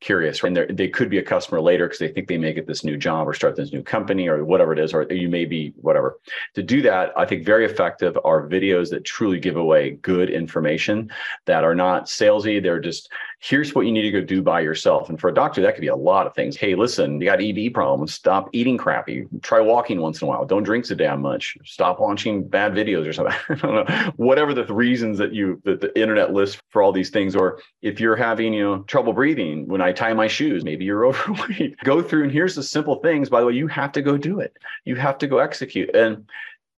curious 0.00 0.42
right? 0.42 0.56
and 0.56 0.76
they 0.78 0.88
could 0.88 1.08
be 1.08 1.18
a 1.18 1.22
customer 1.22 1.60
later 1.60 1.86
because 1.86 1.98
they 1.98 2.08
think 2.08 2.28
they 2.28 2.36
may 2.36 2.52
get 2.52 2.66
this 2.66 2.84
new 2.84 2.96
job 2.96 3.26
or 3.26 3.32
start 3.32 3.56
this 3.56 3.72
new 3.72 3.82
company 3.82 4.28
or 4.28 4.44
whatever 4.44 4.72
it 4.72 4.78
is 4.78 4.92
or 4.92 5.02
you 5.10 5.28
may 5.28 5.44
be 5.46 5.72
whatever 5.76 6.18
to 6.54 6.62
do 6.62 6.82
that 6.82 7.12
i 7.16 7.24
think 7.24 7.44
very 7.44 7.64
effective 7.64 8.16
are 8.24 8.46
videos 8.46 8.90
that 8.90 9.04
truly 9.04 9.40
give 9.40 9.56
away 9.56 9.92
good 10.02 10.28
information 10.28 11.10
that 11.46 11.64
are 11.64 11.74
not 11.74 12.06
salesy 12.06 12.62
they're 12.62 12.80
just 12.80 13.10
here's 13.38 13.74
what 13.74 13.86
you 13.86 13.92
need 13.92 14.02
to 14.02 14.10
go 14.10 14.20
do 14.22 14.42
by 14.42 14.60
yourself. 14.60 15.08
And 15.10 15.20
for 15.20 15.28
a 15.28 15.34
doctor, 15.34 15.60
that 15.62 15.74
could 15.74 15.82
be 15.82 15.88
a 15.88 15.96
lot 15.96 16.26
of 16.26 16.34
things. 16.34 16.56
Hey, 16.56 16.74
listen, 16.74 17.20
you 17.20 17.26
got 17.26 17.40
ED 17.40 17.74
problems. 17.74 18.14
Stop 18.14 18.48
eating 18.52 18.78
crappy. 18.78 19.26
Try 19.42 19.60
walking 19.60 20.00
once 20.00 20.20
in 20.20 20.26
a 20.26 20.28
while. 20.28 20.44
Don't 20.44 20.62
drink 20.62 20.86
so 20.86 20.94
damn 20.94 21.20
much. 21.20 21.56
Stop 21.64 22.00
watching 22.00 22.48
bad 22.48 22.72
videos 22.72 23.06
or 23.06 23.12
something. 23.12 23.36
I 23.48 23.54
don't 23.54 23.88
know. 23.88 24.12
Whatever 24.16 24.54
the 24.54 24.64
reasons 24.72 25.18
that 25.18 25.34
you 25.34 25.60
that 25.64 25.80
the 25.80 25.98
internet 25.98 26.32
lists 26.32 26.60
for 26.70 26.82
all 26.82 26.92
these 26.92 27.10
things, 27.10 27.36
or 27.36 27.60
if 27.82 28.00
you're 28.00 28.16
having 28.16 28.54
you 28.54 28.64
know 28.64 28.78
trouble 28.84 29.12
breathing 29.12 29.66
when 29.68 29.80
I 29.80 29.92
tie 29.92 30.14
my 30.14 30.28
shoes, 30.28 30.64
maybe 30.64 30.84
you're 30.84 31.06
overweight. 31.06 31.76
go 31.84 32.02
through 32.02 32.24
and 32.24 32.32
here's 32.32 32.54
the 32.54 32.62
simple 32.62 32.96
things. 32.96 33.28
By 33.28 33.40
the 33.40 33.46
way, 33.46 33.54
you 33.54 33.66
have 33.68 33.92
to 33.92 34.02
go 34.02 34.16
do 34.16 34.40
it. 34.40 34.56
You 34.84 34.96
have 34.96 35.18
to 35.18 35.26
go 35.26 35.38
execute. 35.38 35.94
And 35.94 36.28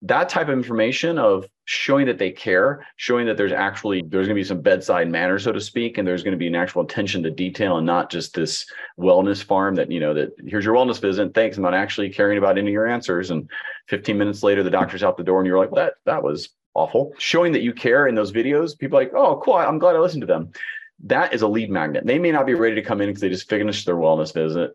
that 0.04 0.30
type 0.30 0.48
of 0.48 0.54
information 0.54 1.18
of 1.18 1.48
showing 1.70 2.06
that 2.06 2.18
they 2.18 2.32
care 2.32 2.88
showing 2.96 3.26
that 3.26 3.36
there's 3.36 3.52
actually 3.52 4.02
there's 4.08 4.26
going 4.26 4.36
to 4.36 4.40
be 4.40 4.44
some 4.44 4.62
bedside 4.62 5.10
manner 5.10 5.38
so 5.38 5.52
to 5.52 5.60
speak 5.60 5.98
and 5.98 6.08
there's 6.08 6.24
going 6.24 6.32
to 6.32 6.38
be 6.38 6.48
an 6.48 6.56
actual 6.56 6.82
attention 6.82 7.22
to 7.22 7.30
detail 7.30 7.76
and 7.76 7.86
not 7.86 8.10
just 8.10 8.34
this 8.34 8.66
wellness 8.98 9.44
farm 9.44 9.76
that 9.76 9.92
you 9.92 10.00
know 10.00 10.14
that 10.14 10.32
here's 10.46 10.64
your 10.64 10.74
wellness 10.74 11.02
visit 11.02 11.34
thanks 11.34 11.58
i'm 11.58 11.64
not 11.64 11.74
actually 11.74 12.10
caring 12.10 12.38
about 12.38 12.58
any 12.58 12.68
of 12.68 12.74
your 12.74 12.88
answers. 12.88 13.32
And 13.32 13.50
15 13.88 14.18
minutes 14.18 14.44
later 14.44 14.64
the 14.64 14.70
doctor's 14.70 15.04
out 15.04 15.18
the 15.18 15.26
door 15.26 15.40
and 15.40 15.48
you're 15.48 15.60
like 15.60 15.72
that 15.72 15.96
that 16.06 16.24
was 16.24 16.50
awful. 16.74 17.14
Showing 17.18 17.52
that 17.54 17.64
you 17.64 17.74
care 17.74 18.08
in 18.08 18.16
those 18.16 18.32
videos 18.32 18.78
people 18.78 18.98
like 18.98 19.12
oh 19.14 19.42
cool 19.44 19.56
i'm 19.56 19.80
glad 19.80 19.96
i 19.96 20.00
listened 20.00 20.22
to 20.22 20.28
them. 20.28 20.52
That 21.04 21.34
is 21.34 21.42
a 21.42 21.48
lead 21.50 21.70
magnet. 21.70 22.06
They 22.06 22.18
may 22.18 22.32
not 22.32 22.46
be 22.46 22.54
ready 22.54 22.76
to 22.76 22.82
come 22.82 23.02
in 23.02 23.10
because 23.10 23.22
they 23.22 23.30
just 23.30 23.50
finished 23.50 23.86
their 23.86 23.96
wellness 23.96 24.34
visit 24.34 24.72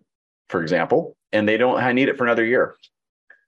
for 0.49 0.61
example 0.61 1.17
and 1.33 1.49
they 1.49 1.57
don't 1.57 1.95
need 1.95 2.11
it 2.11 2.19
for 2.19 2.25
another 2.25 2.45
year 2.45 2.77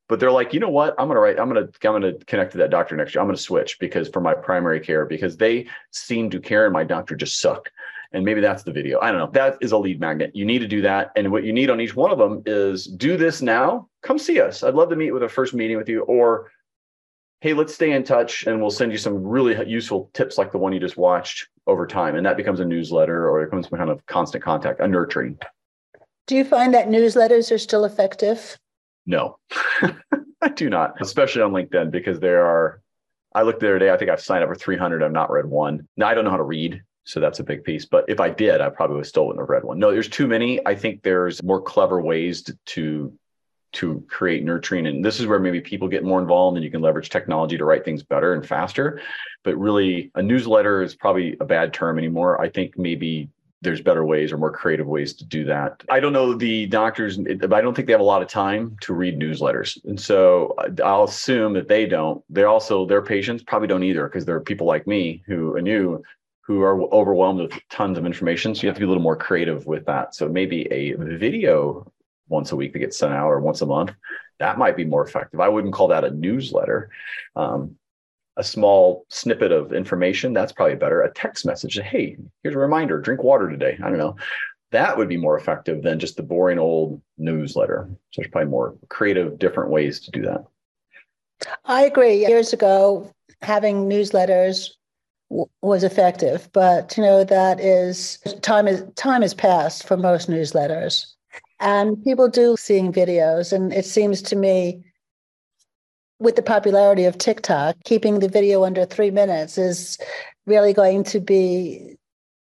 but 0.09 0.21
they're 0.21 0.31
like, 0.31 0.53
you 0.53 0.61
know 0.61 0.69
what? 0.69 0.95
I'm 0.99 1.09
gonna 1.09 1.21
write. 1.21 1.39
I'm 1.39 1.49
gonna 1.49 1.63
I'm 1.63 2.01
gonna 2.01 2.13
connect 2.27 2.53
to 2.53 2.59
that 2.59 2.71
doctor 2.71 2.97
next 2.97 3.15
year. 3.15 3.23
I'm 3.23 3.29
gonna 3.29 3.39
switch 3.39 3.79
because 3.79 4.09
for 4.09 4.21
my 4.21 4.35
primary 4.35 4.81
care 4.81 5.07
because 5.07 5.37
they 5.37 5.67
seem 5.93 6.31
to 6.31 6.41
care 6.41 6.65
and 6.65 6.73
my 6.73 6.85
doctor 6.85 7.17
just 7.17 7.41
suck. 7.41 7.71
And 8.13 8.25
maybe 8.25 8.41
that's 8.41 8.63
the 8.63 8.71
video. 8.71 9.01
I 9.01 9.11
don't 9.11 9.19
know. 9.19 9.31
That 9.33 9.59
is 9.61 9.73
a 9.73 9.79
lead 9.79 9.99
magnet. 9.99 10.31
You 10.35 10.45
need 10.45 10.61
to 10.61 10.69
do 10.69 10.83
that. 10.83 11.11
And 11.17 11.33
what 11.33 11.43
you 11.43 11.53
need 11.53 11.69
on 11.69 11.81
each 11.81 11.97
one 11.97 12.13
of 12.13 12.19
them 12.19 12.43
is 12.47 12.87
do 12.87 13.17
this 13.17 13.43
now. 13.43 13.89
Come 14.03 14.21
see 14.21 14.41
us. 14.41 14.63
I'd 14.63 14.75
love 14.75 14.91
to 14.91 14.97
meet 14.97 15.11
with 15.11 15.25
a 15.25 15.29
first 15.29 15.53
meeting 15.53 15.77
with 15.77 15.89
you 15.89 16.03
or 16.03 16.53
hey, 17.41 17.53
let's 17.53 17.75
stay 17.75 17.93
in 17.93 18.05
touch 18.05 18.47
and 18.47 18.61
we'll 18.61 18.71
send 18.71 18.91
you 18.91 18.97
some 18.97 19.23
really 19.23 19.69
useful 19.69 20.11
tips 20.15 20.39
like 20.39 20.51
the 20.51 20.57
one 20.57 20.73
you 20.73 20.81
just 20.81 20.97
watched 20.97 21.49
over 21.67 21.87
time. 21.87 22.15
And 22.15 22.25
that 22.25 22.39
becomes 22.39 22.61
a 22.61 22.65
newsletter 22.65 23.29
or 23.29 23.43
it 23.43 23.47
becomes 23.47 23.69
some 23.69 23.79
kind 23.79 23.91
of 23.91 24.05
constant 24.07 24.43
contact, 24.45 24.81
a 24.81 24.89
nurturing. 24.89 25.39
Do 26.27 26.37
you 26.37 26.45
find 26.45 26.73
that 26.73 26.89
newsletters 26.89 27.53
are 27.53 27.59
still 27.59 27.85
effective? 27.85 28.57
No, 29.07 29.39
I 30.41 30.49
do 30.55 30.71
not, 30.71 31.01
especially 31.01 31.43
on 31.43 31.53
LinkedIn 31.53 31.91
because 31.91 32.21
there 32.21 32.45
are, 32.47 32.81
I 33.35 33.43
looked 33.43 33.61
the 33.61 33.69
other 33.69 33.79
day, 33.79 33.91
I 33.91 33.97
think 33.97 34.11
I've 34.11 34.21
signed 34.21 34.45
up 34.45 34.49
for 34.49 34.55
300. 34.55 35.03
I've 35.03 35.13
not 35.13 35.31
read 35.31 35.47
one. 35.47 35.89
Now 35.97 36.09
I 36.09 36.15
don't 36.15 36.25
know 36.25 36.31
how 36.31 36.37
to 36.37 36.43
read. 36.43 36.83
So 37.05 37.21
that's 37.21 37.39
a 37.39 37.45
big 37.45 37.65
piece. 37.65 37.85
But 37.85 38.07
if 38.09 38.19
I 38.19 38.31
did, 38.31 38.63
I 38.63 38.71
probably 38.71 38.97
would 38.97 39.07
still 39.07 39.27
wouldn't 39.27 39.43
have 39.43 39.51
read 39.51 39.65
one. 39.65 39.79
No, 39.79 39.93
there's 39.93 40.09
too 40.09 40.27
many. 40.27 40.65
I 40.67 40.75
think 40.75 41.03
there's 41.03 41.43
more 41.43 41.61
clever 41.61 42.01
ways 42.01 42.43
to, 42.45 42.59
to 42.67 43.13
to 43.75 44.05
create 44.09 44.45
nurturing. 44.45 44.87
And 44.87 45.05
this 45.05 45.19
is 45.21 45.27
where 45.27 45.41
maybe 45.41 45.61
people 45.61 45.89
get 45.89 46.05
more 46.05 46.21
involved 46.21 46.57
and 46.57 46.65
you 46.65 46.71
can 46.71 46.81
leverage 46.81 47.11
technology 47.11 47.59
to 47.59 47.65
write 47.65 47.85
things 47.85 48.05
better 48.05 48.33
and 48.33 48.47
faster. 48.47 49.01
But 49.43 49.57
really, 49.57 50.13
a 50.15 50.23
newsletter 50.23 50.81
is 50.81 50.95
probably 50.95 51.37
a 51.41 51.45
bad 51.45 51.75
term 51.75 51.99
anymore. 51.99 52.41
I 52.41 52.49
think 52.49 52.79
maybe 52.79 53.29
there's 53.65 53.81
better 53.81 54.05
ways 54.05 54.31
or 54.31 54.39
more 54.39 54.53
creative 54.53 54.87
ways 54.87 55.15
to 55.15 55.25
do 55.25 55.45
that. 55.45 55.83
I 55.91 55.99
don't 55.99 56.13
know 56.13 56.35
the 56.35 56.67
doctors, 56.67 57.19
I 57.19 57.61
don't 57.61 57.75
think 57.75 57.87
they 57.87 57.93
have 57.93 58.01
a 58.01 58.05
lot 58.05 58.23
of 58.23 58.29
time 58.29 58.77
to 58.83 58.95
read 58.95 59.19
newsletters. 59.19 59.83
And 59.85 60.01
so 60.01 60.55
I'll 60.85 61.05
assume 61.05 61.55
that 61.55 61.69
they 61.69 61.87
don't. 61.87 62.23
They're 62.29 62.49
also, 62.49 62.87
their 62.87 63.03
patients 63.03 63.43
probably 63.43 63.69
don't 63.69 63.83
either 63.83 64.07
because 64.07 64.25
there 64.25 64.37
are 64.37 64.41
people 64.41 64.67
like 64.67 64.87
me 64.87 65.23
who 65.27 65.57
and 65.57 65.67
you 65.67 66.03
who 66.43 66.61
are 66.63 66.83
overwhelmed 66.93 67.41
with 67.41 67.53
tons 67.71 67.97
of 67.97 68.05
information. 68.05 68.55
So 68.55 68.63
you 68.63 68.69
have 68.69 68.77
to 68.77 68.81
be 68.81 68.85
a 68.85 68.89
little 68.89 69.03
more 69.03 69.17
creative 69.17 69.67
with 69.67 69.87
that. 69.87 70.15
So 70.15 70.29
maybe 70.29 70.71
a 70.71 70.93
video 70.93 71.91
once 72.29 72.53
a 72.53 72.57
week 72.57 72.73
that 72.75 72.81
gets 72.81 72.99
sent 72.99 73.15
out 73.15 73.29
or 73.29 73.41
once 73.41 73.63
a 73.63 73.67
month, 73.67 73.93
that 74.41 74.59
might 74.59 74.77
be 74.77 74.85
more 74.85 75.05
effective. 75.05 75.41
I 75.41 75.49
wouldn't 75.49 75.73
call 75.73 75.89
that 75.89 76.05
a 76.05 76.11
newsletter. 76.11 76.91
Um, 77.35 77.77
a 78.37 78.45
small 78.45 79.05
snippet 79.09 79.53
of 79.53 79.73
information, 79.73 80.33
that's 80.33 80.53
probably 80.53 80.77
better. 80.77 81.03
A 81.03 81.13
text 81.13 81.47
message, 81.47 81.79
hey, 81.79 82.17
here's 82.43 82.55
a 82.55 82.59
reminder, 82.59 83.01
drink 83.01 83.23
water 83.23 83.49
today. 83.49 83.79
I 83.83 83.89
don't 83.89 83.99
know. 83.99 84.17
That 84.73 84.97
would 84.97 85.09
be 85.09 85.17
more 85.17 85.39
effective 85.39 85.83
than 85.83 86.01
just 86.01 86.17
the 86.17 86.23
boring 86.23 86.59
old 86.59 87.01
newsletter. 87.17 87.89
So 88.11 88.23
there's 88.23 88.31
probably 88.31 88.51
more 88.51 88.75
creative, 88.89 89.39
different 89.39 89.71
ways 89.71 90.01
to 90.01 90.11
do 90.11 90.23
that. 90.23 90.45
I 91.65 91.85
agree. 91.85 92.27
Years 92.27 92.53
ago, 92.53 93.11
having 93.43 93.89
newsletters 93.89 94.71
w- 95.31 95.49
was 95.63 95.85
effective, 95.85 96.49
but 96.53 96.97
you 96.97 97.03
know 97.03 97.23
that 97.25 97.61
is 97.61 98.19
time 98.41 98.67
is 98.67 98.85
time 98.97 99.23
has 99.23 99.35
passed 99.35 99.87
for 99.87 99.97
most 99.97 100.29
newsletters. 100.29 101.15
And 101.61 102.03
people 102.05 102.29
do 102.29 102.57
seeing 102.59 102.93
videos. 102.93 103.53
And 103.53 103.73
it 103.73 103.87
seems 103.87 104.21
to 104.23 104.37
me, 104.37 104.85
with 106.19 106.37
the 106.37 106.43
popularity 106.43 107.05
of 107.05 107.19
TikTok, 107.19 107.77
keeping 107.85 108.21
the 108.21 108.29
video 108.29 108.65
under 108.65 108.85
three 108.85 109.11
minutes 109.11 109.59
is 109.59 109.99
really 110.47 110.73
going 110.73 111.05
to 111.05 111.21
be 111.21 111.97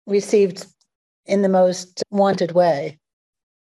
received 0.07 0.65
in 1.25 1.41
the 1.41 1.49
most 1.49 2.03
wanted 2.09 2.53
way. 2.53 2.97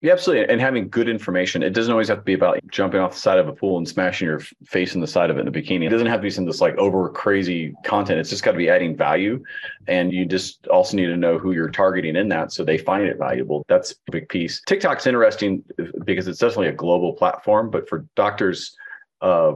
Yeah, 0.01 0.13
absolutely. 0.13 0.48
And 0.48 0.62
having 0.62 0.88
good 0.88 1.10
information. 1.10 1.62
It 1.62 1.72
doesn't 1.72 1.91
always 1.91 2.08
have 2.08 2.19
to 2.19 2.24
be 2.24 2.34
about 2.34 2.62
jumping 2.72 3.01
off 3.01 3.15
the 3.15 3.19
side 3.19 3.38
of 3.38 3.50
a 3.50 3.51
pool 3.51 3.77
and 3.77 3.86
smashing 3.86 4.29
your 4.29 4.39
face 4.65 4.96
in 4.96 5.01
the 5.01 5.08
side 5.08 5.29
of 5.29 5.38
it 5.38 5.41
in 5.41 5.48
a 5.50 5.51
bikini. 5.51 5.86
It 5.86 5.89
doesn't 5.89 6.08
have 6.08 6.19
to 6.19 6.24
be 6.24 6.29
some 6.29 6.46
this 6.46 6.62
like 6.62 6.77
over 6.77 7.10
crazy 7.10 7.74
content. 7.84 8.17
It's 8.17 8.29
just 8.29 8.43
got 8.43 8.53
to 8.53 8.58
be 8.58 8.69
adding 8.69 8.96
value. 8.96 9.43
And 9.89 10.13
you 10.13 10.25
just 10.25 10.67
also 10.67 10.96
need 10.96 11.08
to 11.08 11.17
know 11.17 11.38
who 11.38 11.51
you're 11.51 11.69
targeting 11.69 12.15
in 12.15 12.29
that 12.29 12.53
so 12.53 12.63
they 12.63 12.77
find 12.77 13.08
it 13.08 13.17
valuable. 13.17 13.65
That's 13.67 13.91
a 13.91 14.12
big 14.12 14.29
piece. 14.29 14.62
TikTok's 14.67 15.05
interesting 15.05 15.65
because 16.05 16.29
it's 16.29 16.39
definitely 16.39 16.67
a 16.67 16.74
global 16.74 17.12
platform, 17.12 17.69
but 17.69 17.89
for 17.89 18.05
doctors, 18.15 18.74
uh, 19.19 19.55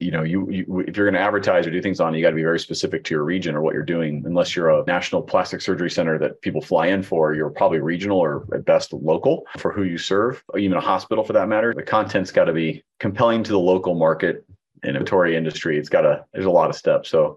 you 0.00 0.10
know, 0.10 0.22
you, 0.22 0.50
you 0.50 0.80
if 0.88 0.96
you're 0.96 1.06
going 1.06 1.14
to 1.14 1.20
advertise 1.20 1.66
or 1.66 1.70
do 1.70 1.82
things 1.82 2.00
on, 2.00 2.14
you 2.14 2.22
got 2.22 2.30
to 2.30 2.36
be 2.36 2.42
very 2.42 2.58
specific 2.58 3.04
to 3.04 3.14
your 3.14 3.22
region 3.22 3.54
or 3.54 3.60
what 3.60 3.74
you're 3.74 3.82
doing. 3.82 4.22
Unless 4.24 4.56
you're 4.56 4.70
a 4.70 4.82
national 4.86 5.20
plastic 5.22 5.60
surgery 5.60 5.90
center 5.90 6.18
that 6.18 6.40
people 6.40 6.62
fly 6.62 6.86
in 6.86 7.02
for, 7.02 7.34
you're 7.34 7.50
probably 7.50 7.80
regional 7.80 8.18
or 8.18 8.46
at 8.54 8.64
best 8.64 8.94
local 8.94 9.44
for 9.58 9.72
who 9.72 9.82
you 9.82 9.98
serve, 9.98 10.42
even 10.58 10.78
a 10.78 10.80
hospital 10.80 11.22
for 11.22 11.34
that 11.34 11.48
matter. 11.48 11.74
The 11.74 11.82
content's 11.82 12.32
got 12.32 12.44
to 12.44 12.54
be 12.54 12.82
compelling 12.98 13.44
to 13.44 13.52
the 13.52 13.58
local 13.58 13.94
market 13.94 14.44
inventory 14.84 15.36
industry. 15.36 15.78
It's 15.78 15.90
got 15.90 16.00
to. 16.00 16.24
There's 16.32 16.46
a 16.46 16.50
lot 16.50 16.70
of 16.70 16.76
steps. 16.76 17.10
So 17.10 17.36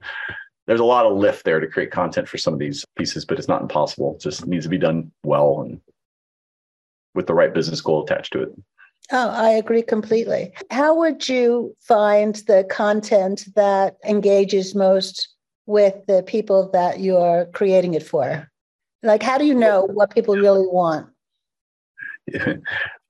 there's 0.66 0.80
a 0.80 0.86
lot 0.86 1.06
of 1.06 1.18
lift 1.18 1.44
there 1.44 1.60
to 1.60 1.68
create 1.68 1.92
content 1.92 2.30
for 2.30 2.38
some 2.38 2.54
of 2.54 2.60
these 2.60 2.86
pieces, 2.98 3.26
but 3.26 3.38
it's 3.38 3.50
not 3.50 3.62
impossible. 3.62 4.16
It 4.16 4.22
just 4.22 4.48
needs 4.48 4.64
to 4.64 4.70
be 4.70 4.78
done 4.78 5.12
well 5.26 5.62
and 5.62 5.82
with 7.14 7.28
the 7.28 7.34
right 7.34 7.54
business 7.54 7.82
goal 7.82 8.04
attached 8.04 8.32
to 8.34 8.44
it. 8.44 8.50
Oh, 9.16 9.30
I 9.30 9.52
agree 9.52 9.84
completely. 9.84 10.54
How 10.72 10.96
would 10.96 11.30
you 11.30 11.76
find 11.80 12.34
the 12.48 12.66
content 12.68 13.46
that 13.56 13.96
engages 14.04 14.74
most 14.74 15.30
with 15.68 15.94
the 16.08 16.24
people 16.24 16.72
that 16.72 17.00
you're 17.00 17.46
creating 17.54 17.94
it 17.94 18.02
for? 18.02 18.50
Like, 19.04 19.22
how 19.22 19.38
do 19.38 19.46
you 19.46 19.54
know 19.54 19.84
what 19.84 20.16
people 20.16 20.36
really 20.36 20.66
want? 20.66 21.10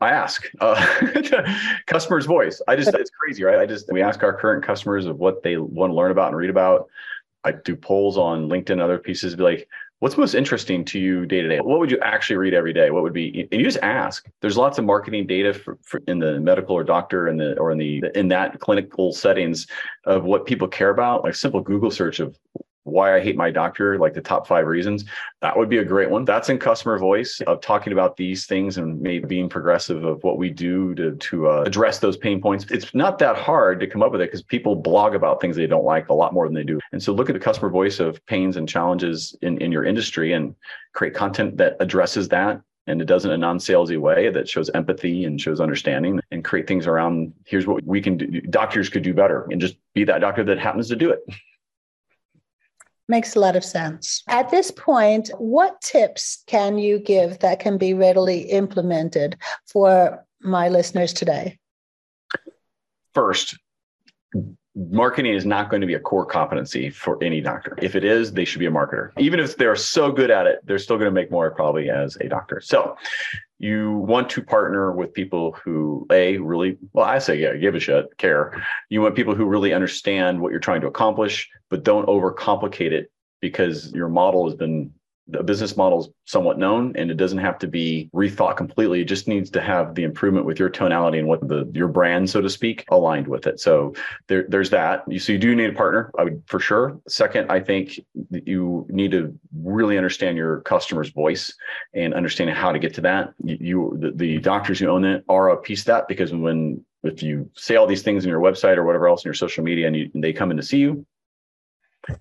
I 0.02 0.10
ask 0.10 0.46
uh, 0.60 0.76
customers' 1.88 2.26
voice. 2.26 2.62
I 2.68 2.76
just, 2.76 2.94
it's 2.94 3.12
crazy, 3.12 3.46
right? 3.46 3.60
I 3.60 3.66
just, 3.66 3.90
we 3.90 4.02
ask 4.02 4.24
our 4.24 4.34
current 4.34 4.62
customers 4.66 5.06
of 5.06 5.20
what 5.20 5.42
they 5.42 5.56
want 5.56 5.92
to 5.92 5.96
learn 5.96 6.12
about 6.12 6.28
and 6.28 6.36
read 6.36 6.50
about. 6.50 6.90
I 7.46 7.54
do 7.54 7.78
polls 7.78 8.18
on 8.18 8.50
LinkedIn 8.50 8.72
and 8.72 8.82
other 8.82 8.98
pieces, 8.98 9.38
be 9.38 9.44
like, 9.44 9.70
what's 10.04 10.18
most 10.18 10.34
interesting 10.34 10.84
to 10.84 11.00
you 11.00 11.26
day 11.26 11.42
to 11.42 11.48
day? 11.48 11.62
What 11.62 11.80
would 11.80 11.90
you 11.90 11.98
actually 12.02 12.36
read 12.36 12.54
every 12.54 12.74
day? 12.74 12.92
What 12.92 13.04
would 13.04 13.14
be, 13.14 13.48
and 13.50 13.62
you 13.62 13.66
just 13.66 13.78
ask. 13.82 14.28
There's 14.42 14.58
lots 14.58 14.78
of 14.78 14.84
marketing 14.84 15.28
data 15.28 15.54
for, 15.54 15.78
for 15.82 16.02
in 16.10 16.20
the 16.20 16.42
medical 16.42 16.76
or 16.76 16.84
doctor 16.84 17.28
and 17.28 17.40
the 17.40 17.58
or 17.58 17.72
in 17.72 17.78
the 17.78 18.04
in 18.14 18.28
that 18.28 18.60
clinical 18.60 19.14
settings 19.14 19.66
of 20.04 20.26
what 20.26 20.46
people 20.46 20.68
care 20.68 20.90
about. 20.90 21.24
Like 21.24 21.36
simple 21.36 21.62
Google 21.62 21.90
search 21.90 22.20
of 22.20 22.38
why 22.84 23.16
I 23.16 23.22
hate 23.22 23.36
my 23.36 23.50
doctor, 23.50 23.98
like 23.98 24.14
the 24.14 24.22
top 24.22 24.48
five 24.48 24.68
reasons. 24.68 25.06
That 25.42 25.58
would 25.58 25.70
be 25.70 25.78
a 25.78 25.86
great 25.86 26.10
one. 26.10 26.26
That's 26.26 26.50
in 26.50 26.60
customer 26.60 26.98
voice 26.98 27.42
of 27.48 27.62
talking 27.62 27.94
about 27.94 28.18
these 28.18 28.46
things 28.46 28.78
and 28.78 29.00
maybe 29.02 29.26
being 29.26 29.50
progressive 29.50 30.04
of 30.04 30.24
what 30.24 30.38
we 30.38 30.50
do 30.50 30.94
to 30.96 31.16
to 31.16 31.50
uh, 31.50 31.64
address 31.66 32.00
those 32.00 32.18
pain 32.18 32.42
points. 32.42 32.66
It's 32.70 32.94
not 32.94 33.20
that 33.20 33.38
hard 33.38 33.80
to 33.80 33.88
come 33.88 34.04
up 34.04 34.12
with 34.12 34.22
it 34.22 34.28
because 34.28 34.44
people 34.44 34.76
blog 34.76 35.16
about 35.16 35.40
things 35.40 35.56
they 35.56 35.68
don't 35.68 35.86
like 35.86 36.10
a 36.10 36.14
lot 36.14 36.34
more 36.34 36.48
than 36.48 36.56
they 36.56 36.64
do. 36.64 36.80
And 36.92 37.02
so 37.02 37.14
look 37.14 37.30
at 37.30 37.34
the 37.34 37.40
customer 37.40 37.70
voice 37.70 38.00
of 38.00 38.24
pains 38.26 38.58
and 38.58 38.68
challenges 38.68 39.36
in, 39.42 39.58
in 39.60 39.72
your 39.72 39.86
industry 39.86 40.34
and 40.34 40.56
create 40.94 41.14
content 41.14 41.58
that 41.58 41.78
addresses 41.80 42.28
that 42.30 42.62
and 42.86 43.02
it 43.02 43.06
does 43.06 43.24
in 43.24 43.32
a 43.32 43.38
non-salesy 43.38 43.98
way 43.98 44.30
that 44.30 44.50
shows 44.50 44.70
empathy 44.72 45.24
and 45.24 45.40
shows 45.40 45.62
understanding 45.62 46.20
and 46.32 46.44
create 46.44 46.68
things 46.68 46.86
around 46.86 47.34
here's 47.46 47.66
what 47.66 47.84
we 47.86 48.02
can 48.02 48.18
do 48.18 48.42
doctors 48.42 48.90
could 48.90 49.04
do 49.04 49.14
better 49.14 49.48
and 49.52 49.62
just 49.62 49.78
be 49.94 50.04
that 50.04 50.20
doctor 50.20 50.44
that 50.44 50.60
happens 50.60 50.90
to 50.90 50.96
do 50.96 51.10
it 51.10 51.22
Makes 53.14 53.36
a 53.36 53.40
lot 53.40 53.56
of 53.56 53.64
sense. 53.64 54.24
At 54.28 54.50
this 54.50 54.72
point, 54.72 55.30
what 55.38 55.80
tips 55.82 56.44
can 56.48 56.80
you 56.80 56.98
give 56.98 57.38
that 57.42 57.60
can 57.60 57.78
be 57.78 57.94
readily 57.94 58.40
implemented 58.50 59.38
for 59.68 60.26
my 60.42 60.70
listeners 60.70 61.14
today? 61.14 61.60
First, 63.14 63.56
marketing 64.76 65.36
is 65.36 65.46
not 65.46 65.70
going 65.70 65.82
to 65.82 65.86
be 65.86 65.94
a 65.94 66.00
core 66.00 66.26
competency 66.26 66.90
for 66.90 67.24
any 67.24 67.40
doctor. 67.40 67.78
If 67.80 67.96
it 67.96 68.04
is, 68.04 68.34
they 68.34 68.46
should 68.46 68.58
be 68.58 68.66
a 68.66 68.72
marketer. 68.72 69.12
Even 69.20 69.40
if 69.40 69.58
they're 69.58 69.76
so 69.76 70.12
good 70.12 70.32
at 70.32 70.48
it, 70.48 70.62
they're 70.66 70.80
still 70.80 70.98
going 70.98 71.06
to 71.06 71.12
make 71.12 71.30
more 71.30 71.52
probably 71.52 71.92
as 71.92 72.16
a 72.16 72.28
doctor. 72.28 72.62
So 72.62 72.98
you 73.64 73.94
want 73.94 74.30
to 74.30 74.44
partner 74.44 74.92
with 74.92 75.14
people 75.14 75.54
who 75.64 76.06
a 76.12 76.38
really 76.40 76.78
well 76.92 77.06
i 77.06 77.18
say 77.18 77.40
yeah 77.40 77.56
give 77.56 77.76
a 77.76 77.80
shit 77.80 78.06
care. 78.18 78.62
You 78.90 79.02
want 79.02 79.16
people 79.16 79.36
who 79.36 79.46
really 79.46 79.74
understand 79.74 80.42
what 80.42 80.52
you're 80.52 80.60
trying 80.60 80.82
to 80.82 80.88
accomplish 80.88 81.50
but 81.70 81.84
don't 81.84 82.06
overcomplicate 82.08 82.92
it 82.92 83.10
because 83.40 83.94
your 83.94 84.10
model 84.10 84.46
has 84.50 84.56
been 84.56 84.92
the 85.28 85.42
business 85.42 85.78
model 85.78 86.02
is 86.02 86.10
somewhat 86.26 86.58
known 86.58 86.94
and 86.98 87.10
it 87.10 87.16
doesn't 87.16 87.38
have 87.38 87.58
to 87.60 87.68
be 87.68 88.10
rethought 88.14 88.58
completely. 88.58 89.02
It 89.02 89.06
just 89.06 89.28
needs 89.28 89.50
to 89.52 89.62
have 89.62 89.96
the 89.96 90.04
improvement 90.04 90.46
with 90.46 90.60
your 90.60 90.70
tonality 90.70 91.18
and 91.18 91.28
what 91.28 91.48
the 91.48 91.70
your 91.74 91.88
brand 91.88 92.30
so 92.30 92.42
to 92.42 92.50
speak 92.50 92.86
aligned 92.90 93.28
with 93.28 93.48
it. 93.48 93.60
So 93.60 93.94
there, 94.28 94.46
there's 94.50 94.70
that. 94.72 95.04
So 95.20 95.32
you 95.32 95.40
do 95.40 95.56
need 95.56 95.70
a 95.70 95.74
partner 95.74 96.12
i 96.18 96.26
would 96.26 96.44
for 96.48 96.60
sure. 96.60 97.00
Second 97.08 97.50
i 97.52 97.60
think 97.60 98.00
you 98.32 98.86
need 98.90 99.12
to 99.12 99.38
really 99.56 99.98
understand 99.98 100.38
your 100.38 100.62
customer's 100.62 101.10
voice 101.10 101.54
and 101.94 102.14
understanding 102.14 102.56
how 102.56 102.72
to 102.72 102.80
get 102.80 102.94
to 102.96 103.02
that. 103.02 103.34
You, 103.44 103.58
you 103.60 103.98
the, 104.00 104.12
the 104.12 104.40
doctors 104.40 104.80
who 104.80 104.88
own 104.88 105.06
it 105.06 105.24
are 105.30 105.50
a 105.50 105.58
piece 105.58 105.82
of 105.82 105.86
that 105.86 106.08
because 106.08 106.34
when 106.34 106.84
if 107.04 107.22
you 107.22 107.50
say 107.56 107.76
all 107.76 107.88
these 107.88 108.02
things 108.02 108.24
in 108.24 108.30
your 108.30 108.40
website 108.40 108.78
or 108.78 108.84
whatever 108.84 109.08
else 109.08 109.24
in 109.24 109.28
your 109.28 109.34
social 109.34 109.64
media 109.64 109.88
and, 109.88 109.96
you, 109.96 110.10
and 110.14 110.24
they 110.24 110.34
come 110.34 110.52
in 110.52 110.58
to 110.58 110.64
see 110.64 110.78
you 110.78 111.06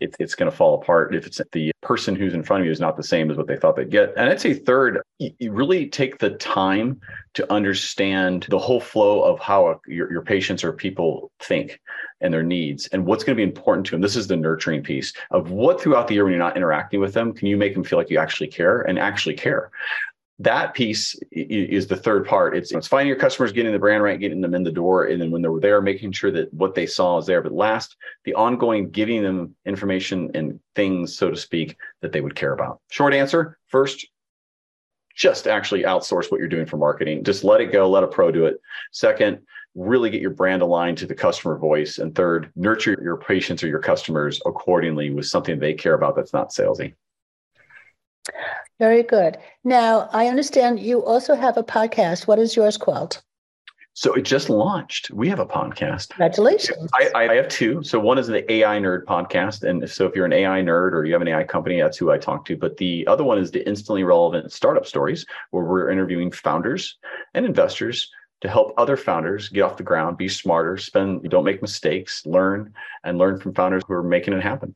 it, 0.01 0.15
it's 0.19 0.35
going 0.35 0.51
to 0.51 0.57
fall 0.57 0.75
apart 0.75 1.15
if 1.15 1.27
it's 1.27 1.41
the 1.53 1.73
person 1.83 2.15
who's 2.15 2.35
in 2.35 2.43
front 2.43 2.61
of 2.61 2.67
you 2.67 2.73
is 2.73 2.81
not 2.81 2.97
the 2.97 3.03
same 3.03 3.31
as 3.31 3.37
what 3.37 3.47
they 3.47 3.57
thought 3.57 3.77
they'd 3.77 3.91
get. 3.91 4.13
And 4.17 4.29
I'd 4.29 4.41
say 4.41 4.55
third, 4.55 5.01
you 5.19 5.53
really 5.53 5.89
take 5.89 6.19
the 6.19 6.31
time 6.31 7.01
to 7.35 7.53
understand 7.53 8.47
the 8.49 8.59
whole 8.59 8.81
flow 8.81 9.23
of 9.23 9.41
how 9.41 9.69
a, 9.69 9.81
your, 9.87 10.11
your 10.13 10.23
patients 10.23 10.63
or 10.63 10.73
people 10.73 11.31
think 11.41 11.81
and 12.21 12.33
their 12.33 12.43
needs 12.43 12.87
and 12.89 13.05
what's 13.05 13.25
going 13.25 13.37
to 13.37 13.41
be 13.41 13.49
important 13.49 13.87
to 13.87 13.93
them. 13.93 14.01
This 14.01 14.17
is 14.17 14.29
the 14.29 14.37
nurturing 14.37 14.83
piece 14.83 15.13
of 15.31 15.51
what 15.51 15.81
throughout 15.81 16.09
the 16.09 16.15
year 16.15 16.25
when 16.25 16.33
you're 16.33 16.39
not 16.39 16.57
interacting 16.57 17.01
with 17.01 17.15
them, 17.15 17.33
can 17.33 17.49
you 17.49 17.57
make 17.57 17.75
them 17.75 17.85
feel 17.85 17.99
like 17.99 18.11
you 18.11 18.19
actually 18.19 18.49
care 18.49 18.83
and 18.83 18.99
actually 18.99 19.35
care? 19.35 19.71
That 20.39 20.75
piece 20.75 21.15
is 21.31 21.87
the 21.87 21.97
third 21.97 22.27
part. 22.27 22.57
It's, 22.57 22.73
it's 22.73 22.89
finding 22.89 23.09
your 23.09 23.19
customers, 23.19 23.53
getting 23.53 23.73
the 23.73 23.79
brand 23.79 24.03
right, 24.03 24.19
getting 24.19 24.41
them 24.41 24.55
in 24.55 24.65
the 24.65 24.73
door, 24.73 25.05
and 25.05 25.21
then 25.21 25.31
when 25.31 25.43
they're 25.43 25.61
there, 25.61 25.81
making 25.81 26.13
sure 26.13 26.31
that 26.33 26.53
what 26.53 26.75
they 26.75 26.87
saw 26.87 27.19
is 27.19 27.27
there. 27.27 27.43
But 27.43 27.53
last, 27.53 27.97
the 28.25 28.35
ongoing 28.35 28.91
giving 28.91 29.23
them 29.23 29.55
information 29.67 30.31
and 30.35 30.59
things, 30.75 31.17
so 31.17 31.31
to 31.31 31.37
speak, 31.37 31.77
that 32.01 32.13
they 32.13 32.21
would 32.21 32.35
care 32.35 32.53
about. 32.53 32.81
Short 32.91 33.15
answer: 33.15 33.59
first, 33.69 34.07
just 35.15 35.47
actually 35.47 35.83
outsource 35.83 36.31
what 36.31 36.41
you're 36.41 36.49
doing 36.49 36.67
for 36.67 36.79
marketing. 36.79 37.23
Just 37.23 37.45
let 37.45 37.61
it 37.61 37.71
go. 37.71 37.89
Let 37.89 38.05
a 38.05 38.09
pro 38.09 38.33
do 38.33 38.47
it. 38.47 38.61
Second, 38.91 39.39
really 39.75 40.11
get 40.11 40.23
your 40.23 40.31
brand 40.31 40.63
aligned 40.63 40.99
to 40.99 41.07
the 41.07 41.15
customer 41.15 41.59
voice. 41.59 41.99
And 41.99 42.15
third, 42.15 42.51
nurture 42.57 42.99
your 43.03 43.19
patients 43.19 43.63
or 43.63 43.69
your 43.69 43.79
customers 43.79 44.41
accordingly 44.47 45.11
with 45.11 45.27
something 45.27 45.59
they 45.59 45.75
care 45.75 45.95
about 45.95 46.17
that's 46.17 46.33
not 46.33 46.51
salesy. 46.51 46.95
Very 48.79 49.03
good. 49.03 49.39
Now, 49.65 50.09
I 50.13 50.27
understand 50.27 50.81
you 50.81 51.05
also 51.05 51.35
have 51.35 51.57
a 51.57 51.63
podcast. 51.63 52.27
What 52.27 52.39
is 52.39 52.57
yours 52.57 52.77
called? 52.77 53.23
So 53.95 54.15
it 54.15 54.23
just 54.23 54.49
launched. 54.49 55.11
We 55.11 55.29
have 55.29 55.39
a 55.39 55.47
podcast. 55.47 56.09
Congratulations. 56.11 56.91
I, 56.95 57.11
I, 57.15 57.35
have 57.35 57.49
two. 57.49 57.83
So 57.83 58.01
one 58.01 58.17
is 58.17 58.27
the 58.27 58.51
AI 58.51 58.79
Nerd 58.79 59.05
podcast. 59.05 59.69
And 59.69 59.89
so 59.89 60.07
if 60.07 60.17
you're 60.17 60.25
an 60.25 60.33
AI 60.33 60.63
nerd 60.63 60.93
or 60.93 61.05
you 61.05 61.13
have 61.13 61.21
an 61.21 61.29
AI 61.29 61.45
company, 61.45 61.79
that's 61.79 61.99
who 61.99 62.11
I 62.11 62.17
talk 62.17 62.47
to. 62.47 62.57
But 62.57 62.79
the 62.79 63.07
other 63.07 63.23
one 63.23 63.37
is 63.37 63.51
the 63.51 63.67
instantly 63.69 64.03
relevant 64.03 64.51
startup 64.51 64.87
stories, 64.87 65.27
where 65.51 65.65
we're 65.65 65.91
interviewing 65.91 66.31
founders 66.31 66.97
and 67.35 67.45
investors 67.45 68.11
to 68.41 68.49
help 68.49 68.73
other 68.79 68.97
founders 68.97 69.51
get 69.51 69.61
off 69.61 69.77
the 69.77 69.83
ground, 69.83 70.17
be 70.17 70.29
smarter, 70.29 70.79
spend, 70.79 71.29
don't 71.29 71.45
make 71.45 71.61
mistakes, 71.61 72.25
learn, 72.25 72.73
and 73.05 73.19
learn 73.19 73.39
from 73.39 73.53
founders 73.55 73.83
who 73.87 73.93
are 73.93 74.03
making 74.03 74.33
it 74.33 74.43
happen. 74.43 74.75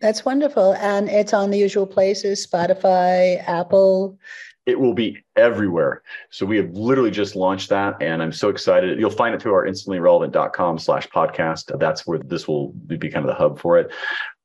That's 0.00 0.24
wonderful. 0.24 0.74
And 0.74 1.08
it's 1.08 1.32
on 1.32 1.50
the 1.50 1.58
usual 1.58 1.86
places 1.86 2.46
Spotify, 2.46 3.42
Apple. 3.48 4.18
It 4.66 4.80
will 4.80 4.94
be 4.94 5.18
everywhere. 5.36 6.02
So 6.30 6.44
we 6.44 6.56
have 6.56 6.70
literally 6.72 7.12
just 7.12 7.36
launched 7.36 7.68
that 7.68 8.02
and 8.02 8.20
I'm 8.20 8.32
so 8.32 8.48
excited. 8.48 8.98
You'll 8.98 9.10
find 9.10 9.34
it 9.34 9.40
through 9.40 9.54
our 9.54 9.64
instantlyrelevant.com 9.64 10.78
slash 10.80 11.08
podcast. 11.08 11.78
That's 11.78 12.06
where 12.06 12.18
this 12.18 12.48
will 12.48 12.72
be 12.72 12.98
kind 12.98 13.24
of 13.24 13.28
the 13.28 13.34
hub 13.34 13.60
for 13.60 13.78
it. 13.78 13.92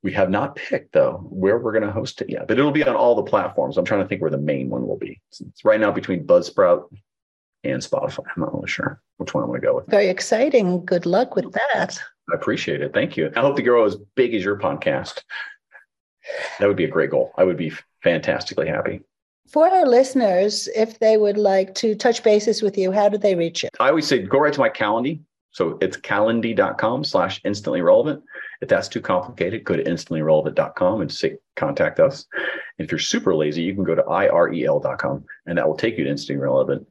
We 0.03 0.13
have 0.13 0.29
not 0.29 0.55
picked 0.55 0.93
though 0.93 1.25
where 1.29 1.57
we're 1.57 1.71
going 1.71 1.85
to 1.85 1.91
host 1.91 2.21
it 2.21 2.29
yet, 2.29 2.47
but 2.47 2.59
it'll 2.59 2.71
be 2.71 2.83
on 2.83 2.95
all 2.95 3.15
the 3.15 3.23
platforms. 3.23 3.77
I'm 3.77 3.85
trying 3.85 4.01
to 4.01 4.07
think 4.07 4.21
where 4.21 4.31
the 4.31 4.37
main 4.37 4.69
one 4.69 4.87
will 4.87 4.97
be. 4.97 5.19
It's 5.31 5.65
right 5.65 5.79
now 5.79 5.91
between 5.91 6.25
Buzzsprout 6.25 6.83
and 7.63 7.81
Spotify. 7.81 8.23
I'm 8.35 8.43
not 8.43 8.53
really 8.53 8.67
sure 8.67 9.01
which 9.17 9.33
one 9.33 9.43
I'm 9.43 9.49
going 9.49 9.61
to 9.61 9.67
go 9.67 9.75
with. 9.75 9.87
Very 9.87 10.07
exciting. 10.07 10.85
Good 10.85 11.05
luck 11.05 11.35
with 11.35 11.51
that. 11.51 11.99
I 12.31 12.35
appreciate 12.35 12.81
it. 12.81 12.93
Thank 12.93 13.17
you. 13.17 13.31
I 13.35 13.41
hope 13.41 13.55
to 13.57 13.61
grow 13.61 13.85
as 13.85 13.97
big 14.15 14.33
as 14.33 14.43
your 14.43 14.57
podcast. 14.57 15.21
That 16.59 16.67
would 16.67 16.77
be 16.77 16.85
a 16.85 16.89
great 16.89 17.11
goal. 17.11 17.33
I 17.37 17.43
would 17.43 17.57
be 17.57 17.73
fantastically 18.03 18.67
happy. 18.67 19.01
For 19.49 19.67
our 19.67 19.85
listeners, 19.85 20.69
if 20.75 20.99
they 20.99 21.17
would 21.17 21.37
like 21.37 21.75
to 21.75 21.93
touch 21.95 22.23
bases 22.23 22.61
with 22.61 22.77
you, 22.77 22.91
how 22.91 23.09
do 23.09 23.17
they 23.17 23.35
reach 23.35 23.63
you? 23.63 23.69
I 23.79 23.89
always 23.89 24.07
say 24.07 24.19
go 24.19 24.39
right 24.39 24.53
to 24.53 24.59
my 24.59 24.69
Calendly. 24.69 25.21
So 25.51 25.77
it's 25.81 25.97
calendly.com 25.97 27.03
slash 27.03 27.41
instantly 27.43 27.81
relevant. 27.81 28.23
If 28.61 28.69
that's 28.69 28.87
too 28.87 29.01
complicated, 29.01 29.65
go 29.65 29.75
to 29.75 29.83
instantlyrelevant.com 29.83 31.01
and 31.01 31.11
say 31.11 31.37
contact 31.57 31.99
us. 31.99 32.25
And 32.77 32.85
if 32.85 32.91
you're 32.91 32.99
super 32.99 33.35
lazy, 33.35 33.63
you 33.63 33.75
can 33.75 33.83
go 33.83 33.95
to 33.95 34.03
irel.com 34.03 35.25
and 35.45 35.57
that 35.57 35.67
will 35.67 35.75
take 35.75 35.97
you 35.97 36.05
to 36.05 36.09
instantly 36.09 36.41
relevant. 36.41 36.87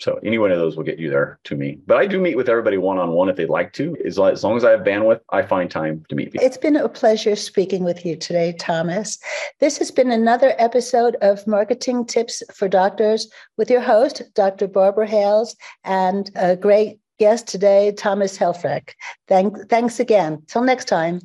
So 0.00 0.18
any 0.24 0.38
one 0.38 0.50
of 0.50 0.58
those 0.58 0.76
will 0.76 0.84
get 0.84 0.98
you 0.98 1.10
there 1.10 1.38
to 1.44 1.54
me. 1.54 1.78
But 1.86 1.98
I 1.98 2.06
do 2.06 2.18
meet 2.18 2.36
with 2.36 2.48
everybody 2.48 2.78
one 2.78 2.98
on 2.98 3.10
one 3.10 3.28
if 3.28 3.36
they'd 3.36 3.50
like 3.50 3.74
to. 3.74 3.94
As 4.04 4.16
long 4.18 4.56
as 4.56 4.64
I 4.64 4.70
have 4.70 4.80
bandwidth, 4.80 5.20
I 5.28 5.42
find 5.42 5.70
time 5.70 6.04
to 6.08 6.14
meet 6.14 6.32
people. 6.32 6.46
It's 6.46 6.56
been 6.56 6.76
a 6.76 6.88
pleasure 6.88 7.36
speaking 7.36 7.84
with 7.84 8.06
you 8.06 8.16
today, 8.16 8.54
Thomas. 8.58 9.18
This 9.60 9.76
has 9.76 9.90
been 9.90 10.10
another 10.10 10.54
episode 10.56 11.16
of 11.20 11.46
Marketing 11.46 12.06
Tips 12.06 12.42
for 12.54 12.66
Doctors 12.66 13.28
with 13.58 13.70
your 13.70 13.82
host, 13.82 14.22
Dr. 14.34 14.66
Barbara 14.66 15.06
Hales, 15.06 15.54
and 15.84 16.30
a 16.34 16.56
great 16.56 16.98
guest 17.18 17.46
today, 17.46 17.92
Thomas 17.92 18.38
Helfrich. 18.38 18.94
Thank, 19.28 19.68
thanks 19.68 20.00
again. 20.00 20.42
Till 20.46 20.62
next 20.62 20.86
time. 20.86 21.20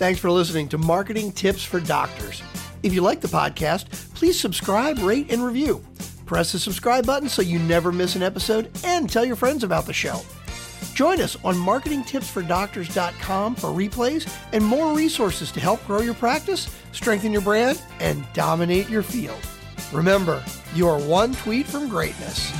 Thanks 0.00 0.18
for 0.18 0.30
listening 0.32 0.66
to 0.70 0.78
Marketing 0.78 1.30
Tips 1.30 1.62
for 1.62 1.78
Doctors. 1.78 2.42
If 2.82 2.92
you 2.94 3.02
like 3.02 3.20
the 3.20 3.28
podcast, 3.28 4.09
please 4.20 4.38
subscribe, 4.38 4.98
rate, 4.98 5.32
and 5.32 5.42
review. 5.42 5.82
Press 6.26 6.52
the 6.52 6.58
subscribe 6.58 7.06
button 7.06 7.26
so 7.26 7.40
you 7.40 7.58
never 7.58 7.90
miss 7.90 8.16
an 8.16 8.22
episode 8.22 8.70
and 8.84 9.08
tell 9.08 9.24
your 9.24 9.34
friends 9.34 9.64
about 9.64 9.86
the 9.86 9.94
show. 9.94 10.20
Join 10.92 11.22
us 11.22 11.38
on 11.42 11.54
marketingtipsfordoctors.com 11.54 13.54
for 13.54 13.68
replays 13.68 14.30
and 14.52 14.62
more 14.62 14.94
resources 14.94 15.50
to 15.52 15.60
help 15.60 15.82
grow 15.86 16.02
your 16.02 16.12
practice, 16.12 16.68
strengthen 16.92 17.32
your 17.32 17.40
brand, 17.40 17.80
and 17.98 18.22
dominate 18.34 18.90
your 18.90 19.02
field. 19.02 19.40
Remember, 19.90 20.44
you 20.74 20.86
are 20.86 21.00
one 21.00 21.32
tweet 21.32 21.66
from 21.66 21.88
greatness. 21.88 22.52